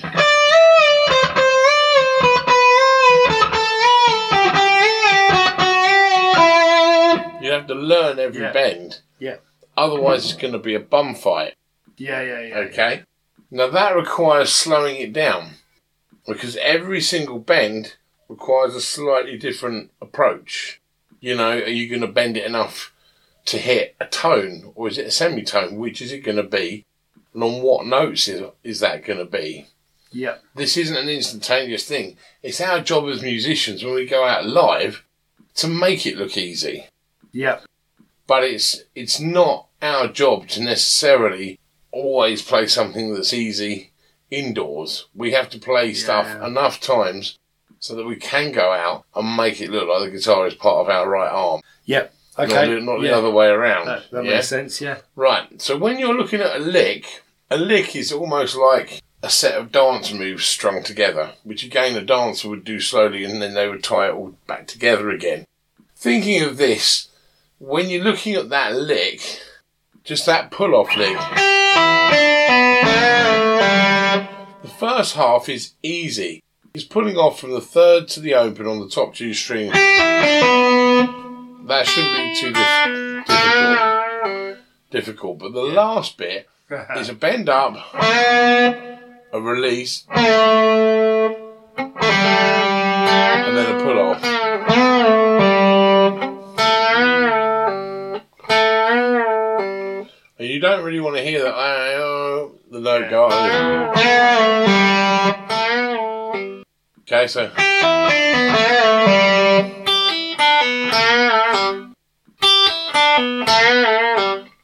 You 7.40 7.50
have 7.52 7.66
to 7.68 7.74
learn 7.74 8.18
every 8.18 8.42
Yeah. 8.42 8.52
bend. 8.52 9.00
Yeah. 9.18 9.36
Otherwise, 9.76 10.24
it's 10.24 10.40
going 10.40 10.52
to 10.52 10.58
be 10.58 10.74
a 10.74 10.80
bum 10.80 11.14
fight. 11.14 11.54
Yeah, 11.96 12.22
yeah, 12.22 12.40
yeah. 12.40 12.58
Okay. 12.58 13.02
Now 13.50 13.68
that 13.68 13.96
requires 13.96 14.50
slowing 14.50 14.96
it 14.96 15.12
down 15.12 15.52
because 16.26 16.56
every 16.56 17.00
single 17.00 17.38
bend 17.38 17.96
requires 18.28 18.74
a 18.74 18.80
slightly 18.80 19.36
different 19.36 19.90
approach. 20.00 20.80
You 21.20 21.36
know, 21.36 21.50
are 21.50 21.68
you 21.68 21.88
going 21.88 22.00
to 22.00 22.08
bend 22.08 22.36
it 22.36 22.46
enough 22.46 22.92
to 23.46 23.58
hit 23.58 23.94
a 24.00 24.06
tone 24.06 24.72
or 24.74 24.88
is 24.88 24.98
it 24.98 25.06
a 25.06 25.10
semitone? 25.10 25.76
Which 25.76 26.00
is 26.00 26.12
it 26.12 26.24
going 26.24 26.36
to 26.36 26.42
be? 26.42 26.84
And 27.34 27.42
on 27.42 27.62
what 27.62 27.86
notes 27.86 28.28
is, 28.28 28.42
is 28.62 28.80
that 28.80 29.04
going 29.04 29.18
to 29.18 29.24
be? 29.24 29.66
Yeah. 30.10 30.36
This 30.54 30.76
isn't 30.76 30.96
an 30.96 31.08
instantaneous 31.08 31.86
thing. 31.86 32.16
It's 32.42 32.60
our 32.60 32.80
job 32.80 33.08
as 33.08 33.22
musicians 33.22 33.84
when 33.84 33.94
we 33.94 34.06
go 34.06 34.24
out 34.24 34.46
live 34.46 35.04
to 35.54 35.68
make 35.68 36.06
it 36.06 36.16
look 36.16 36.36
easy 36.36 36.86
Yeah. 37.32 37.60
But 38.32 38.44
it's 38.44 38.84
it's 38.94 39.20
not 39.20 39.66
our 39.82 40.08
job 40.08 40.48
to 40.48 40.62
necessarily 40.62 41.58
always 41.90 42.40
play 42.40 42.66
something 42.66 43.12
that's 43.12 43.34
easy 43.34 43.90
indoors. 44.30 45.06
We 45.14 45.32
have 45.32 45.50
to 45.50 45.58
play 45.58 45.92
stuff 45.92 46.26
enough 46.42 46.80
times 46.80 47.38
so 47.78 47.94
that 47.94 48.06
we 48.06 48.16
can 48.16 48.50
go 48.50 48.72
out 48.72 49.04
and 49.14 49.36
make 49.36 49.60
it 49.60 49.68
look 49.68 49.86
like 49.86 50.04
the 50.10 50.16
guitar 50.16 50.46
is 50.46 50.54
part 50.54 50.78
of 50.78 50.88
our 50.88 51.06
right 51.10 51.28
arm, 51.30 51.60
Yep. 51.84 52.14
not, 52.38 52.44
Okay. 52.50 52.74
the, 52.74 52.80
not 52.80 53.00
the 53.02 53.08
yeah. 53.08 53.18
other 53.18 53.30
way 53.30 53.48
around. 53.48 53.84
That, 53.84 54.10
that 54.12 54.24
yeah? 54.24 54.30
makes 54.36 54.48
sense, 54.48 54.80
yeah. 54.80 54.98
Right. 55.14 55.60
So 55.60 55.76
when 55.76 55.98
you're 55.98 56.14
looking 56.14 56.40
at 56.40 56.56
a 56.56 56.58
lick, 56.58 57.22
a 57.50 57.58
lick 57.58 57.94
is 57.94 58.12
almost 58.12 58.56
like 58.56 59.02
a 59.22 59.28
set 59.28 59.58
of 59.60 59.72
dance 59.72 60.10
moves 60.10 60.46
strung 60.46 60.82
together, 60.82 61.32
which 61.44 61.64
again 61.64 61.96
a 61.96 62.00
dancer 62.00 62.48
would 62.48 62.64
do 62.64 62.80
slowly 62.80 63.24
and 63.24 63.42
then 63.42 63.52
they 63.52 63.68
would 63.68 63.84
tie 63.84 64.08
it 64.08 64.14
all 64.14 64.36
back 64.46 64.66
together 64.66 65.10
again. 65.10 65.44
Thinking 65.94 66.42
of 66.42 66.56
this, 66.56 67.08
when 67.62 67.88
you're 67.88 68.02
looking 68.02 68.34
at 68.34 68.48
that 68.48 68.74
lick, 68.74 69.20
just 70.02 70.26
that 70.26 70.50
pull 70.50 70.74
off 70.74 70.96
lick, 70.96 71.16
the 74.62 74.68
first 74.68 75.14
half 75.14 75.48
is 75.48 75.74
easy. 75.80 76.42
It's 76.74 76.82
pulling 76.82 77.16
off 77.16 77.38
from 77.38 77.52
the 77.52 77.60
third 77.60 78.08
to 78.08 78.18
the 78.20 78.34
open 78.34 78.66
on 78.66 78.80
the 78.80 78.88
top 78.88 79.14
two 79.14 79.32
strings. 79.32 79.74
That 79.74 81.06
shouldn't 81.86 82.16
be 82.16 82.34
too 82.40 82.52
dif- 82.52 83.26
difficult. 83.28 84.58
Difficult, 84.90 85.38
but 85.38 85.52
the 85.52 85.62
last 85.62 86.18
bit 86.18 86.48
is 86.96 87.10
a 87.10 87.14
bend 87.14 87.48
up, 87.48 87.76
a 87.94 88.98
release, 89.40 90.04
and 90.10 91.36
then 93.56 93.76
a 93.76 93.78
pull 93.84 94.00
off. 94.00 94.31
Don't 100.62 100.84
really 100.84 101.00
want 101.00 101.16
to 101.16 101.22
hear 101.22 101.42
that 101.42 101.52
uh, 101.52 102.48
the 102.70 102.78
note 102.78 103.10
go 103.10 103.26
up. 103.26 103.96
Okay, 107.00 107.26
so 107.26 107.50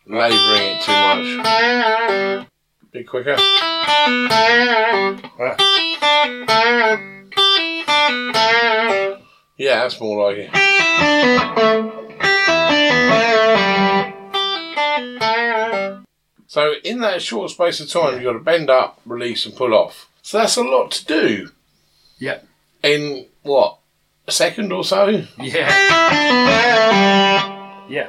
labouring 0.06 0.68
it 0.70 0.82
too 0.84 0.92
much. 0.92 2.46
Bit 2.92 3.08
quicker. 3.08 3.36
Yeah, 9.58 9.82
that's 9.82 10.00
more 10.00 10.30
like 10.30 10.36
it. 10.38 11.98
So 16.48 16.72
in 16.82 17.00
that 17.00 17.20
short 17.20 17.50
space 17.50 17.78
of 17.78 17.90
time, 17.90 18.14
you've 18.14 18.24
got 18.24 18.32
to 18.32 18.38
bend 18.40 18.70
up, 18.70 19.00
release, 19.04 19.44
and 19.44 19.54
pull 19.54 19.74
off. 19.74 20.08
So 20.22 20.38
that's 20.38 20.56
a 20.56 20.62
lot 20.62 20.90
to 20.92 21.04
do 21.04 21.50
Yeah. 22.18 22.38
in 22.82 23.26
what 23.42 23.76
a 24.26 24.32
second 24.32 24.72
or 24.72 24.82
so. 24.82 25.24
Yeah. 25.38 25.68
Yeah. 27.88 28.08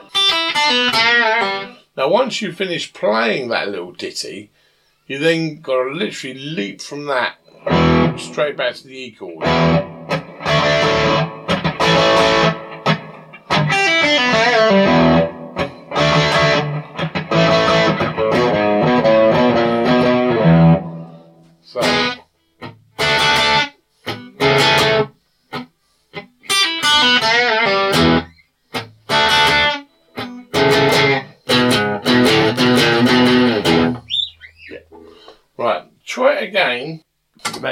Now, 1.98 2.08
once 2.10 2.42
you 2.42 2.54
finish 2.54 2.94
playing 2.94 3.50
that 3.50 3.68
little 3.68 3.92
ditty, 3.92 4.52
you 5.06 5.20
then 5.20 5.60
got 5.60 5.84
to 5.84 5.90
literally 5.92 6.40
leap 6.40 6.82
from 6.82 7.06
that 7.08 7.36
straight 8.18 8.56
back 8.56 8.76
to 8.76 8.88
the 8.88 8.98
E 8.98 9.12
chord. 9.12 9.44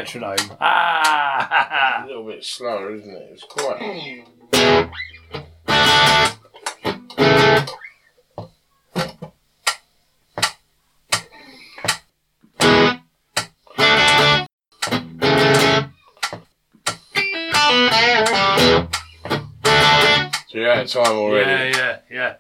Metronome. 0.08 0.38
Ah! 0.62 2.04
A 2.04 2.08
little 2.08 2.26
bit 2.26 2.44
slower, 2.44 2.96
isn't 2.96 3.14
it? 3.14 3.30
It's 3.34 3.44
quite. 3.44 4.24
So 20.48 20.58
you're 20.58 20.72
out 20.72 20.86
of 20.86 20.90
time 20.90 21.06
already. 21.18 21.78
yeah, 21.78 21.78
yeah, 21.78 22.00
yeah. 22.10 22.36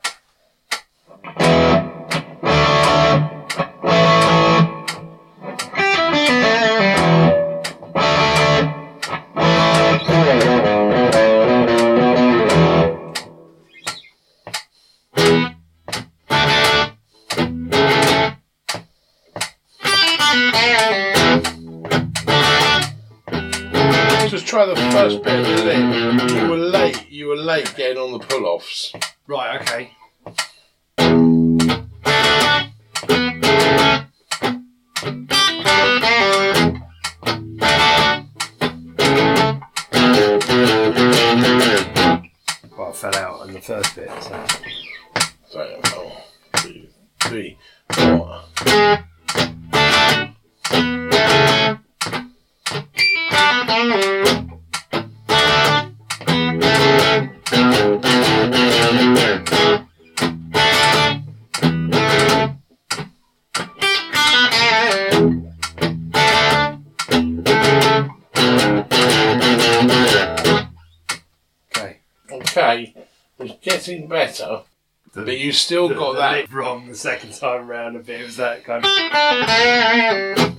Second 76.98 77.34
time 77.34 77.68
round 77.68 77.96
a 77.96 78.00
bit. 78.00 78.22
It 78.22 78.26
was 78.26 78.38
that 78.38 78.64
kind 78.64 78.84
of. 78.86 80.58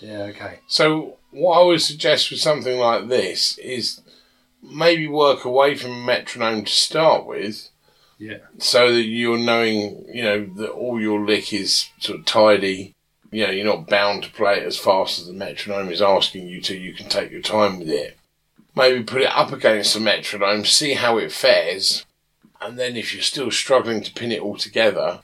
Yeah, 0.00 0.22
okay. 0.24 0.58
So, 0.66 1.16
what 1.30 1.58
I 1.58 1.64
would 1.64 1.80
suggest 1.80 2.30
with 2.30 2.40
something 2.40 2.78
like 2.78 3.08
this 3.08 3.56
is 3.58 4.02
maybe 4.62 5.06
work 5.08 5.44
away 5.44 5.76
from 5.76 6.04
metronome 6.04 6.64
to 6.64 6.72
start 6.72 7.26
with, 7.26 7.68
Yeah. 8.18 8.38
so 8.58 8.92
that 8.92 9.02
you're 9.02 9.38
knowing, 9.38 10.04
you 10.12 10.22
know, 10.22 10.44
that 10.56 10.70
all 10.70 11.00
your 11.00 11.24
lick 11.24 11.52
is 11.52 11.88
sort 12.00 12.18
of 12.20 12.26
tidy. 12.26 12.92
You 13.30 13.46
know, 13.46 13.52
you're 13.52 13.64
not 13.64 13.88
bound 13.88 14.22
to 14.24 14.30
play 14.30 14.58
it 14.58 14.62
as 14.66 14.76
fast 14.78 15.18
as 15.18 15.26
the 15.26 15.32
metronome 15.32 15.90
is 15.90 16.00
asking 16.02 16.46
you 16.48 16.60
to. 16.62 16.76
You 16.76 16.92
can 16.94 17.08
take 17.08 17.30
your 17.32 17.42
time 17.42 17.78
with 17.78 17.88
it. 17.88 18.16
Maybe 18.76 19.02
put 19.04 19.22
it 19.22 19.30
up 19.36 19.52
against 19.52 19.94
the 19.94 20.00
metronome, 20.00 20.64
see 20.64 20.94
how 20.94 21.18
it 21.18 21.32
fares, 21.32 22.04
and 22.60 22.78
then 22.78 22.96
if 22.96 23.12
you're 23.12 23.22
still 23.22 23.50
struggling 23.50 24.02
to 24.02 24.12
pin 24.12 24.32
it 24.32 24.40
all 24.40 24.56
together, 24.56 25.20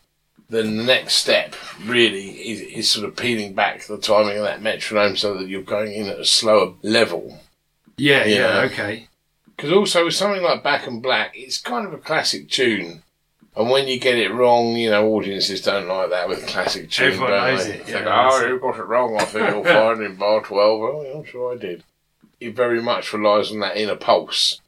the 0.51 0.65
next 0.65 1.15
step 1.15 1.55
really 1.85 2.29
is, 2.29 2.61
is 2.61 2.91
sort 2.91 3.09
of 3.09 3.17
peeling 3.17 3.55
back 3.55 3.85
the 3.85 3.97
timing 3.97 4.37
of 4.37 4.45
that 4.45 4.61
metronome 4.61 5.17
so 5.17 5.35
that 5.35 5.49
you're 5.49 5.63
going 5.63 5.93
in 5.93 6.09
at 6.09 6.19
a 6.19 6.25
slower 6.25 6.75
level. 6.83 7.39
Yeah, 7.97 8.25
yeah, 8.25 8.69
okay. 8.71 9.09
Because 9.55 9.73
also 9.73 10.07
with 10.07 10.15
something 10.15 10.43
like 10.43 10.63
Back 10.63 10.87
in 10.87 11.01
Black, 11.01 11.33
it's 11.35 11.61
kind 11.61 11.87
of 11.87 11.93
a 11.93 11.99
classic 11.99 12.49
tune. 12.49 13.03
And 13.57 13.71
when 13.71 13.89
you 13.89 14.01
get 14.01 14.17
it 14.17 14.33
wrong, 14.33 14.77
you 14.77 14.91
know, 14.91 15.07
audiences 15.09 15.61
don't 15.61 15.87
like 15.87 16.11
that 16.11 16.29
with 16.29 16.43
a 16.43 16.47
classic 16.47 16.91
tune. 16.91 17.09
Everyone 17.09 17.31
don't 17.31 17.55
knows 17.55 17.67
they? 17.67 17.75
it, 17.75 17.89
yeah, 17.89 17.97
like, 17.97 18.33
oh, 18.33 18.45
it." 18.45 18.49
you 18.49 18.59
got 18.59 18.79
it 18.79 18.85
wrong. 18.85 19.17
I 19.21 19.25
think 19.25 19.51
you'll 19.51 19.65
find 19.65 20.03
in 20.03 20.17
bar 20.17 20.41
12. 20.41 20.81
Oh, 20.81 21.03
yeah, 21.03 21.19
I'm 21.19 21.25
sure 21.25 21.53
I 21.53 21.59
did. 21.59 21.85
It 22.41 22.57
very 22.57 22.81
much 22.81 23.13
relies 23.13 23.53
on 23.53 23.61
that 23.61 23.77
inner 23.77 23.97
pulse. 23.97 24.61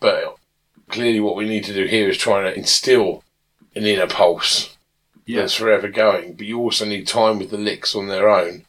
But 0.00 0.36
clearly, 0.88 1.20
what 1.20 1.36
we 1.36 1.46
need 1.46 1.64
to 1.64 1.74
do 1.74 1.84
here 1.84 2.08
is 2.08 2.16
try 2.16 2.42
to 2.42 2.56
instill 2.56 3.22
an 3.76 3.84
inner 3.84 4.06
pulse 4.06 4.77
Yeah. 5.28 5.40
that's 5.42 5.54
forever 5.54 5.88
going. 5.88 6.34
But 6.34 6.46
you 6.46 6.58
also 6.58 6.86
need 6.86 7.06
time 7.06 7.38
with 7.38 7.50
the 7.50 7.58
licks 7.58 7.94
on 7.94 8.08
their 8.08 8.28
own 8.30 8.64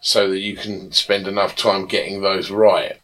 so 0.00 0.28
that 0.28 0.40
you 0.40 0.56
can 0.56 0.90
spend 0.92 1.28
enough 1.28 1.54
time 1.54 1.86
getting 1.86 2.20
those 2.20 2.50
right. 2.50 3.00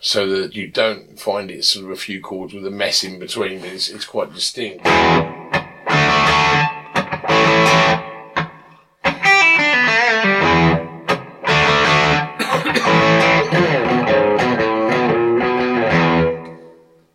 So 0.00 0.26
that 0.28 0.54
you 0.56 0.68
don't 0.68 1.18
find 1.20 1.50
it 1.50 1.64
sort 1.64 1.84
of 1.84 1.90
a 1.92 1.96
few 1.96 2.20
chords 2.20 2.52
with 2.54 2.66
a 2.66 2.70
mess 2.70 3.04
in 3.04 3.18
between, 3.18 3.60
but 3.60 3.70
it's, 3.70 3.88
it's 3.88 4.04
quite 4.04 4.34
distinct. 4.34 4.84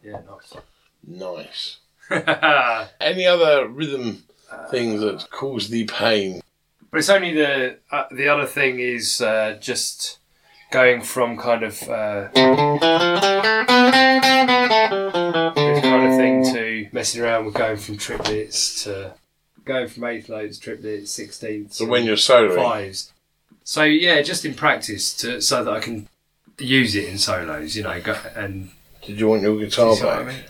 Yeah, 0.03 0.19
nice. 0.27 1.77
Nice. 2.09 2.89
Any 3.01 3.25
other 3.25 3.67
rhythm 3.67 4.23
things 4.73 5.01
that 5.01 5.29
cause 5.29 5.69
thee 5.69 5.85
pain? 5.85 6.41
But 6.91 6.97
it's 6.99 7.09
only 7.09 7.33
the 7.33 7.77
uh, 7.91 8.05
the 8.11 8.27
other 8.27 8.45
thing 8.45 8.79
is 8.79 9.21
uh, 9.21 9.57
just 9.61 10.17
going 10.71 11.01
from 11.01 11.37
kind 11.37 11.63
of 11.63 11.81
uh, 11.89 12.29
this 14.43 15.81
kind 15.81 16.07
of 16.11 16.15
thing 16.17 16.43
to 16.53 16.87
messing 16.91 17.21
around 17.21 17.45
with 17.45 17.53
going 17.53 17.77
from 17.77 17.97
triplets 17.97 18.83
to 18.83 19.13
going 19.65 19.87
from 19.87 20.03
eighth 20.05 20.29
notes, 20.29 20.57
triplets, 20.57 21.11
sixteenths. 21.11 21.77
So 21.77 21.85
when 21.85 22.03
you're 22.05 22.15
soloing, 22.15 22.55
fives. 22.55 23.11
So 23.63 23.83
yeah, 23.83 24.21
just 24.21 24.45
in 24.45 24.53
practice 24.53 25.15
to 25.17 25.41
so 25.41 25.63
that 25.63 25.71
I 25.73 25.79
can 25.79 26.07
use 26.59 26.95
it 26.95 27.05
in 27.09 27.17
solos, 27.17 27.75
you 27.75 27.83
know, 27.83 27.99
go, 28.01 28.15
and 28.35 28.69
did 29.05 29.19
you 29.19 29.27
want 29.27 29.41
your 29.41 29.57
guitar 29.57 29.95
see 29.95 30.03
I 30.07 30.17
back? 30.17 30.27
mean? 30.27 30.43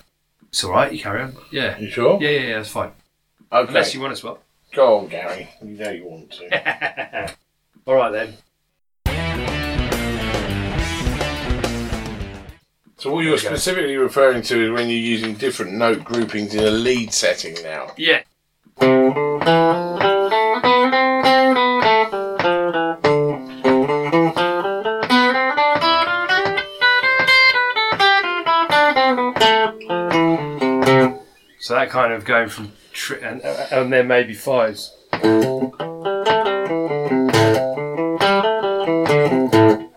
It's 0.49 0.63
all 0.63 0.71
right. 0.71 0.91
You 0.91 0.99
carry 0.99 1.21
on. 1.23 1.35
Yeah, 1.51 1.77
You 1.79 1.89
sure? 1.89 2.21
yeah, 2.21 2.29
yeah, 2.29 2.39
yeah. 2.41 2.57
That's 2.57 2.69
fine. 2.69 2.91
Okay. 3.53 3.67
Unless 3.67 3.93
you 3.93 4.01
want 4.01 4.13
to 4.13 4.19
swap. 4.19 4.43
Go 4.73 4.97
on, 4.97 5.07
Gary. 5.07 5.47
You 5.61 5.77
know 5.77 5.91
you 5.91 6.05
want 6.05 6.31
to. 6.31 7.35
all 7.85 7.93
right 7.93 8.11
then. 8.11 8.33
So 12.97 13.13
what 13.13 13.25
you're 13.25 13.37
specifically 13.37 13.97
referring 13.97 14.41
to 14.43 14.65
is 14.65 14.71
when 14.71 14.89
you're 14.89 14.97
using 14.97 15.35
different 15.35 15.73
note 15.73 16.03
groupings 16.03 16.55
in 16.55 16.63
a 16.63 16.71
lead 16.71 17.13
setting 17.13 17.55
now. 17.61 17.91
Yeah. 17.95 18.23
Kind 31.93 32.11
of 32.11 32.25
going 32.25 32.49
from 32.49 32.71
tri- 32.91 33.19
and, 33.19 33.39
and 33.43 33.93
then 33.93 34.07
maybe 34.07 34.33
fives. 34.33 34.91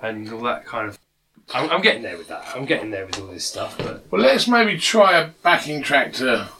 And 0.02 0.30
all 0.30 0.42
that 0.42 0.66
kind 0.66 0.90
of. 0.90 0.98
I'm, 1.54 1.70
I'm 1.70 1.80
getting 1.80 2.02
there 2.02 2.18
with 2.18 2.28
that. 2.28 2.44
I'm 2.54 2.66
getting 2.66 2.90
there 2.90 3.06
with 3.06 3.18
all 3.18 3.28
this 3.28 3.46
stuff, 3.46 3.78
but 3.78 4.04
Well, 4.10 4.20
let's 4.20 4.46
maybe 4.46 4.76
try 4.76 5.16
a 5.18 5.28
backing 5.42 5.82
track 5.82 6.12
to 6.14 6.50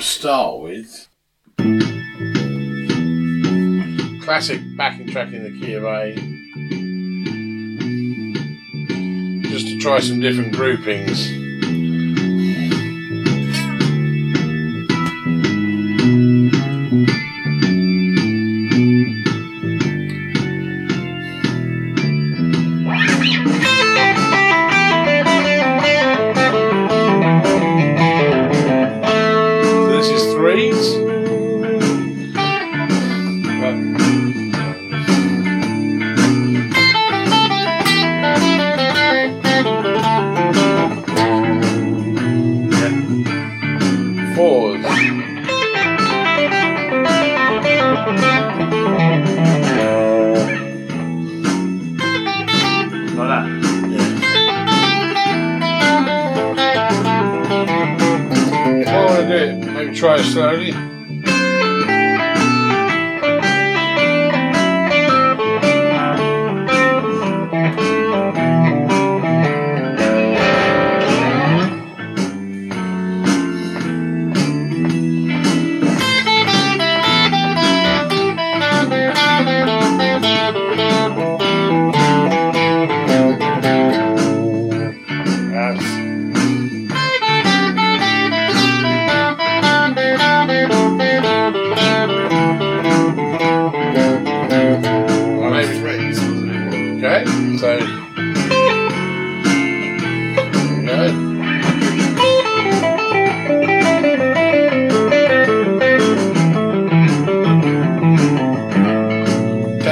start 0.00 0.60
with. 0.60 1.06
Classic 4.24 4.60
backing 4.76 5.06
track 5.06 5.32
in 5.32 5.44
the 5.44 5.60
key 5.60 5.74
of 5.74 5.84
A. 5.84 6.14
Just 9.48 9.68
to 9.68 9.78
try 9.78 10.00
some 10.00 10.18
different 10.18 10.52
groupings. 10.56 11.41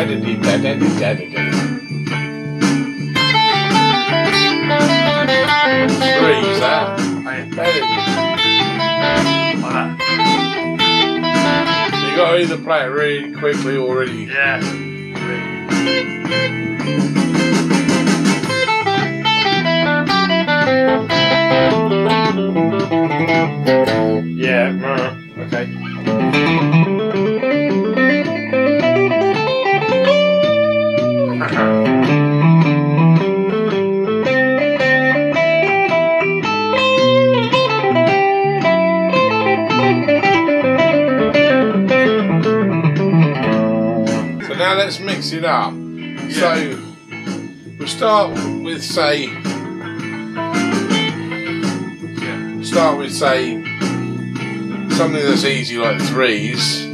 You 0.01 0.39
gotta 12.17 12.39
either 12.41 12.57
play 12.57 12.85
it 12.85 12.87
really 12.87 13.35
quickly 13.35 13.77
or 13.77 13.99
really. 13.99 14.25
Yeah. 14.25 14.61
Yeah, 24.35 25.17
okay. 25.39 26.90
Mix 45.21 45.33
it 45.33 45.45
up. 45.45 45.75
So 46.33 46.79
we'll 47.79 47.87
start 47.87 48.31
with 48.63 48.83
say. 48.83 49.27
Start 52.65 52.99
with 52.99 53.13
say 53.13 53.63
something 54.97 55.23
that's 55.23 55.45
easy 55.45 55.77
like 55.77 56.01
threes. 56.01 56.90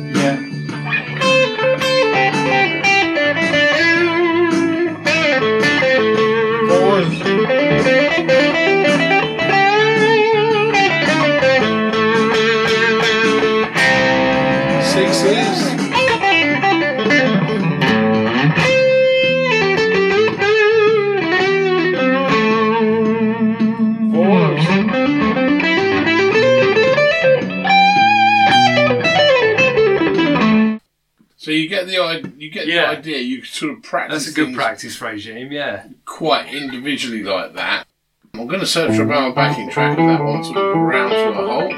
You 32.47 32.53
get 32.53 32.69
Yeah. 32.69 32.93
the 32.93 32.99
idea. 32.99 33.19
You 33.19 33.43
sort 33.43 33.73
of 33.73 33.83
practice. 33.83 34.25
That's 34.27 34.37
a 34.37 34.41
good 34.41 34.55
practice 34.55 35.01
regime. 35.01 35.51
Yeah. 35.51 35.87
quite 36.05 36.55
individually 36.55 37.25
like 37.25 37.55
that. 37.55 37.89
I'm 38.35 38.47
going 38.47 38.61
to 38.61 38.67
search 38.67 38.95
for 38.95 39.03
a 39.03 39.33
backing 39.33 39.69
track 39.69 39.99
of 39.99 40.07
that 40.07 40.23
one 40.23 40.45
to 40.45 40.49
we 40.51 40.55
go 40.55 40.73
round 40.75 41.11
to 41.11 41.29
a 41.31 41.35
hole. 41.35 41.73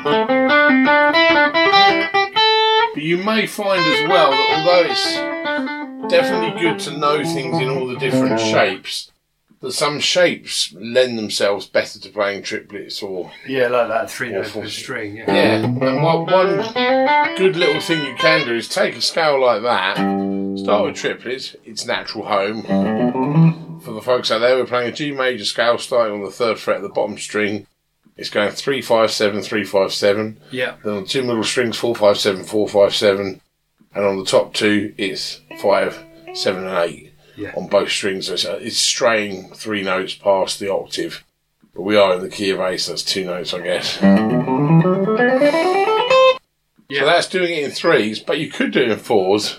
But 2.94 3.02
you 3.02 3.16
may 3.16 3.46
find 3.46 3.80
as 3.80 4.08
well 4.10 4.30
that 4.30 4.56
although 4.58 4.90
it's 4.90 5.14
definitely 6.12 6.60
good 6.60 6.78
to 6.80 6.98
know 6.98 7.24
things 7.24 7.58
in 7.62 7.70
all 7.70 7.86
the 7.86 7.96
different 7.96 8.38
shapes, 8.38 9.10
that 9.60 9.72
some 9.72 9.98
shapes 9.98 10.72
lend 10.74 11.18
themselves 11.18 11.66
better 11.66 11.98
to 11.98 12.08
playing 12.10 12.42
triplets 12.42 13.02
or 13.02 13.30
Yeah, 13.46 13.68
like 13.68 13.88
that 13.88 14.10
three 14.10 14.30
note 14.30 14.52
per 14.52 14.68
string. 14.68 15.16
Yeah. 15.16 15.32
yeah. 15.32 15.64
And 15.64 16.02
one, 16.02 16.26
one 16.26 17.36
good 17.36 17.56
little 17.56 17.80
thing 17.80 18.04
you 18.04 18.14
can 18.16 18.46
do 18.46 18.54
is 18.54 18.68
take 18.68 18.96
a 18.96 19.00
scale 19.00 19.40
like 19.40 19.62
that, 19.62 19.96
start 20.58 20.84
with 20.84 20.96
triplets, 20.96 21.56
its 21.64 21.84
natural 21.86 22.26
home. 22.26 23.80
For 23.80 23.92
the 23.92 24.02
folks 24.02 24.30
out 24.30 24.38
there, 24.40 24.56
we're 24.56 24.66
playing 24.66 24.88
a 24.88 24.92
G 24.92 25.12
major 25.12 25.44
scale 25.44 25.78
starting 25.78 26.14
on 26.14 26.24
the 26.24 26.30
third 26.30 26.58
fret 26.58 26.76
of 26.78 26.82
the 26.82 26.88
bottom 26.88 27.18
string. 27.18 27.66
It's 28.16 28.30
going 28.30 28.50
357, 28.50 29.42
357. 29.42 30.40
Yeah. 30.50 30.74
Then 30.82 30.94
on 30.94 31.02
the 31.02 31.08
two 31.08 31.22
middle 31.22 31.44
strings, 31.44 31.76
457, 31.76 32.44
457. 32.44 33.40
And 33.94 34.04
on 34.04 34.18
the 34.18 34.24
top 34.24 34.54
two, 34.54 34.92
it's 34.98 35.40
5, 35.60 36.04
7, 36.34 36.66
and 36.66 36.76
8 36.76 37.07
Yeah. 37.38 37.52
on 37.56 37.68
both 37.68 37.88
strings. 37.90 38.26
So 38.26 38.32
it's, 38.34 38.44
uh, 38.44 38.58
it's 38.60 38.76
straying 38.78 39.50
three 39.54 39.82
notes 39.82 40.14
past 40.14 40.58
the 40.58 40.72
octave. 40.72 41.24
But 41.72 41.82
we 41.82 41.96
are 41.96 42.14
in 42.14 42.20
the 42.20 42.28
key 42.28 42.50
of 42.50 42.58
A, 42.58 42.76
so 42.76 42.90
that's 42.92 43.04
two 43.04 43.24
notes, 43.24 43.54
I 43.54 43.60
guess. 43.60 43.98
Yeah. 46.90 47.00
So 47.00 47.06
that's 47.06 47.28
doing 47.28 47.52
it 47.52 47.64
in 47.64 47.70
threes, 47.70 48.18
but 48.18 48.38
you 48.38 48.50
could 48.50 48.72
do 48.72 48.80
it 48.82 48.90
in 48.90 48.98
fours. 48.98 49.56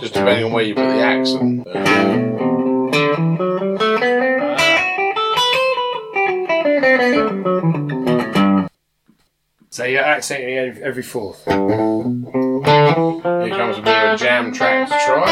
Just 0.00 0.14
depending 0.14 0.44
on 0.46 0.52
where 0.52 0.64
you 0.64 0.74
put 0.74 0.88
the 0.88 1.02
accent. 1.02 1.66
So 9.72 9.84
you're 9.84 10.04
accenting 10.04 10.54
every, 10.54 10.82
every 10.82 11.02
fourth. 11.02 11.46
Here 11.46 11.54
comes 11.54 11.78
a 13.78 13.80
bit 13.80 13.88
of 13.88 14.14
a 14.14 14.16
jam 14.18 14.52
track 14.52 14.86
to 14.86 14.94
try. 15.06 15.24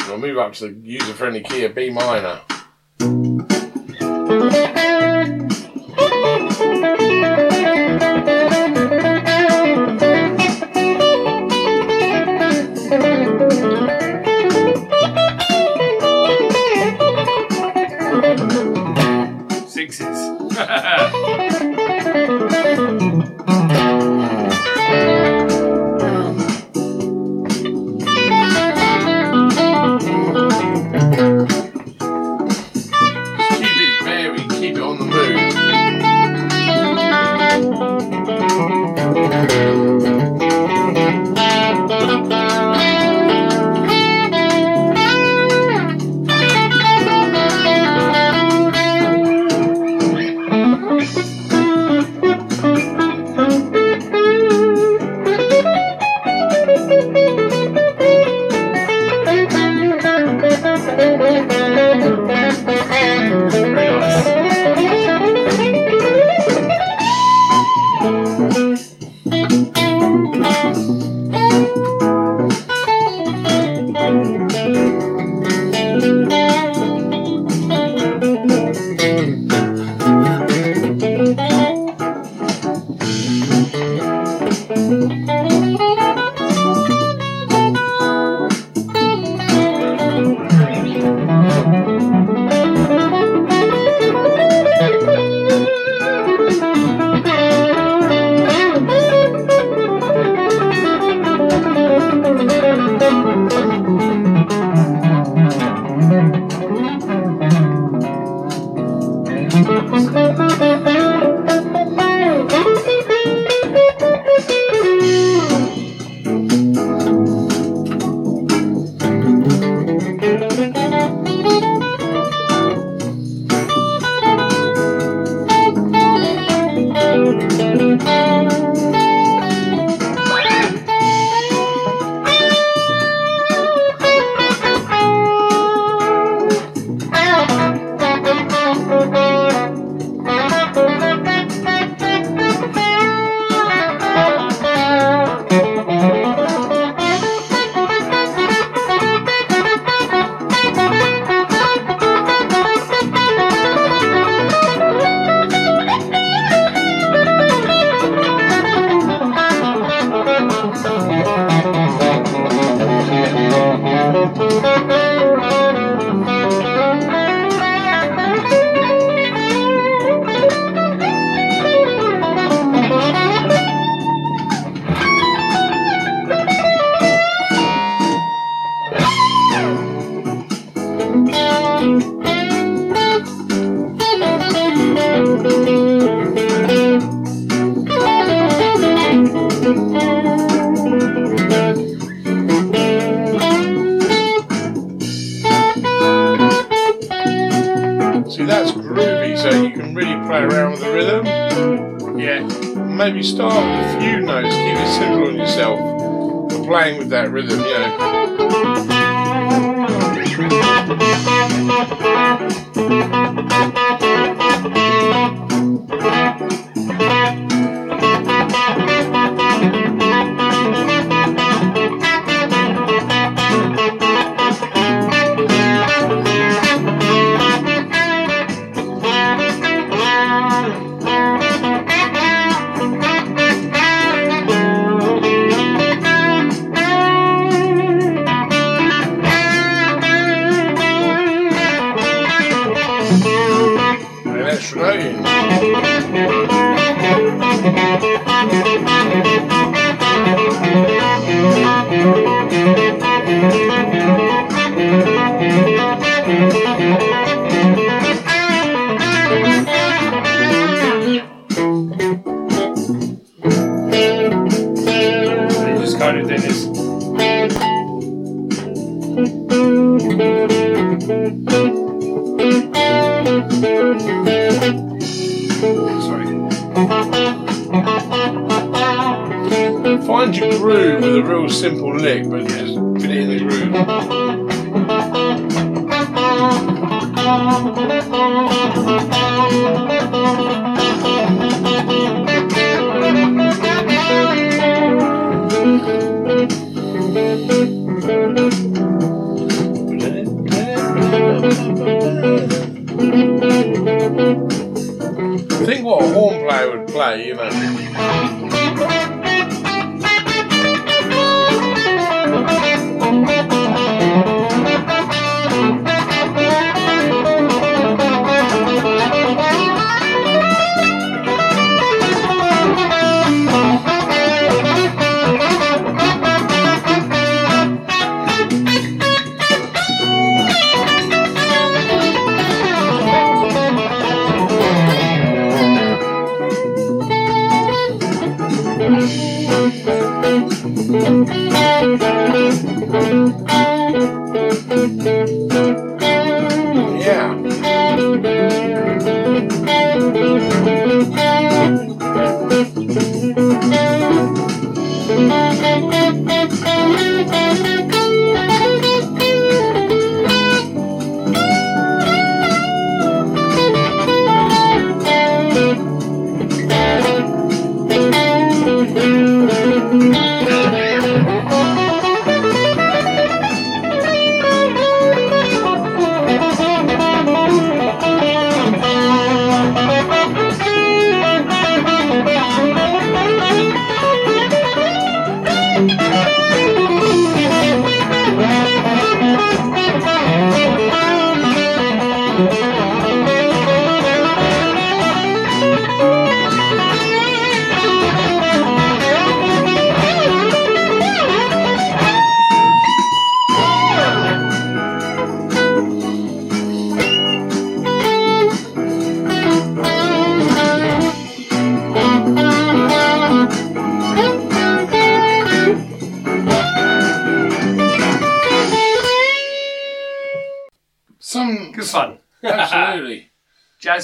So 0.00 0.08
we'll 0.08 0.18
move 0.18 0.36
up 0.36 0.52
to 0.52 0.68
the 0.68 0.74
user 0.86 1.14
friendly 1.14 1.42
key 1.42 1.64
of 1.64 1.74
B 1.74 1.88
minor. 1.88 2.42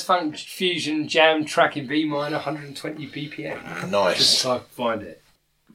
Funk 0.08 0.38
Fusion 0.38 1.06
Jam 1.06 1.44
track 1.44 1.76
in 1.76 1.86
B 1.86 2.06
minor, 2.06 2.36
120 2.36 3.06
BPM. 3.08 3.90
Nice. 3.90 4.16
Just 4.16 4.42
nice. 4.42 4.60
type 4.60 4.70
find 4.70 5.02
it. 5.02 5.20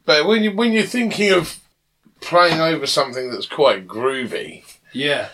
But 0.06 0.26
when 0.26 0.42
you 0.44 0.52
when 0.56 0.72
you're 0.72 0.88
thinking 0.88 1.32
of 1.32 1.60
playing 2.20 2.60
over 2.60 2.88
something 2.88 3.30
that's 3.30 3.46
quite 3.46 3.86
groovy, 3.88 4.64
Yeah. 4.92 5.30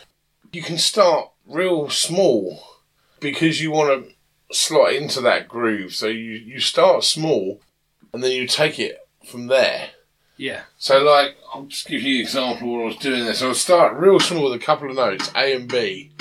you 0.51 0.61
can 0.61 0.77
start 0.77 1.29
real 1.47 1.89
small 1.89 2.61
because 3.21 3.61
you 3.61 3.71
want 3.71 4.09
to 4.49 4.53
slot 4.53 4.91
into 4.91 5.21
that 5.21 5.47
groove. 5.47 5.95
So 5.95 6.07
you, 6.07 6.31
you 6.31 6.59
start 6.59 7.05
small 7.05 7.61
and 8.13 8.21
then 8.21 8.31
you 8.31 8.47
take 8.47 8.79
it 8.79 9.07
from 9.25 9.47
there. 9.47 9.91
Yeah. 10.35 10.63
So, 10.77 11.01
like, 11.03 11.37
I'll 11.53 11.67
just 11.67 11.87
give 11.87 12.01
you 12.01 12.15
an 12.15 12.21
example 12.21 12.73
when 12.73 12.81
I 12.81 12.85
was 12.87 12.97
doing 12.97 13.23
this. 13.23 13.41
I'll 13.41 13.53
start 13.53 13.95
real 13.95 14.19
small 14.19 14.49
with 14.51 14.61
a 14.61 14.65
couple 14.65 14.89
of 14.89 14.97
notes, 14.97 15.31
A 15.35 15.55
and 15.55 15.69
B. 15.69 16.11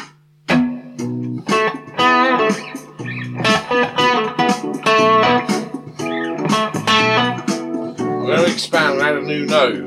expand 8.59 8.95
and 8.95 9.03
add 9.03 9.15
a 9.15 9.23
new 9.23 9.47
note. 9.47 9.85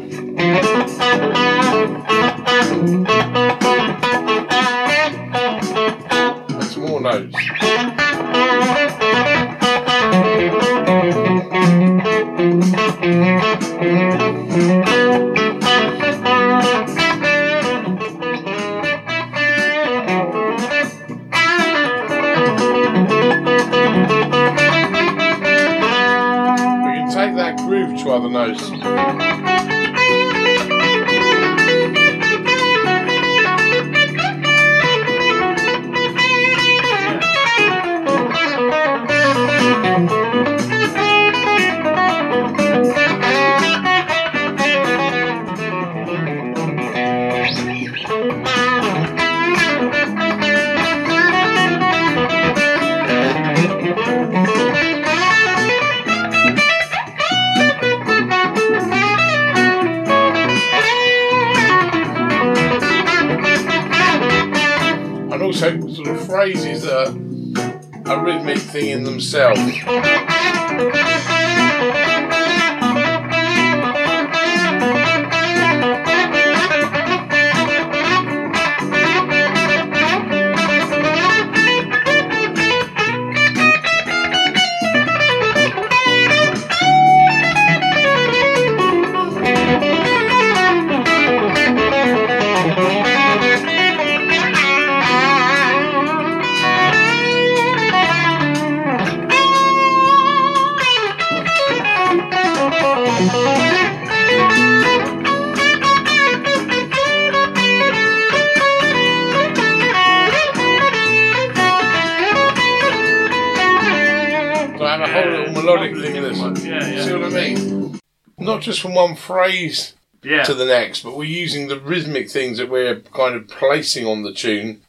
Whole 115.61 115.77
little 115.79 115.91
melodic 115.93 116.03
thing 116.03 116.15
in 116.15 116.23
this. 116.23 116.63
Yeah, 116.65 116.87
yeah. 116.89 117.05
See 117.05 117.13
what 117.13 117.23
I 117.23 117.29
mean? 117.29 117.99
Not 118.37 118.61
just 118.61 118.81
from 118.81 118.95
one 118.95 119.15
phrase 119.15 119.93
Yeah. 120.23 120.43
to 120.43 120.53
the 120.53 120.65
next, 120.65 121.01
but 121.03 121.15
we're 121.17 121.23
using 121.25 121.67
the 121.67 121.79
rhythmic 121.79 122.29
things 122.29 122.57
that 122.57 122.69
we're 122.69 122.99
kind 123.13 123.35
of 123.35 123.47
placing 123.47 124.05
on 124.05 124.23
the 124.23 124.33
tune 124.33 124.81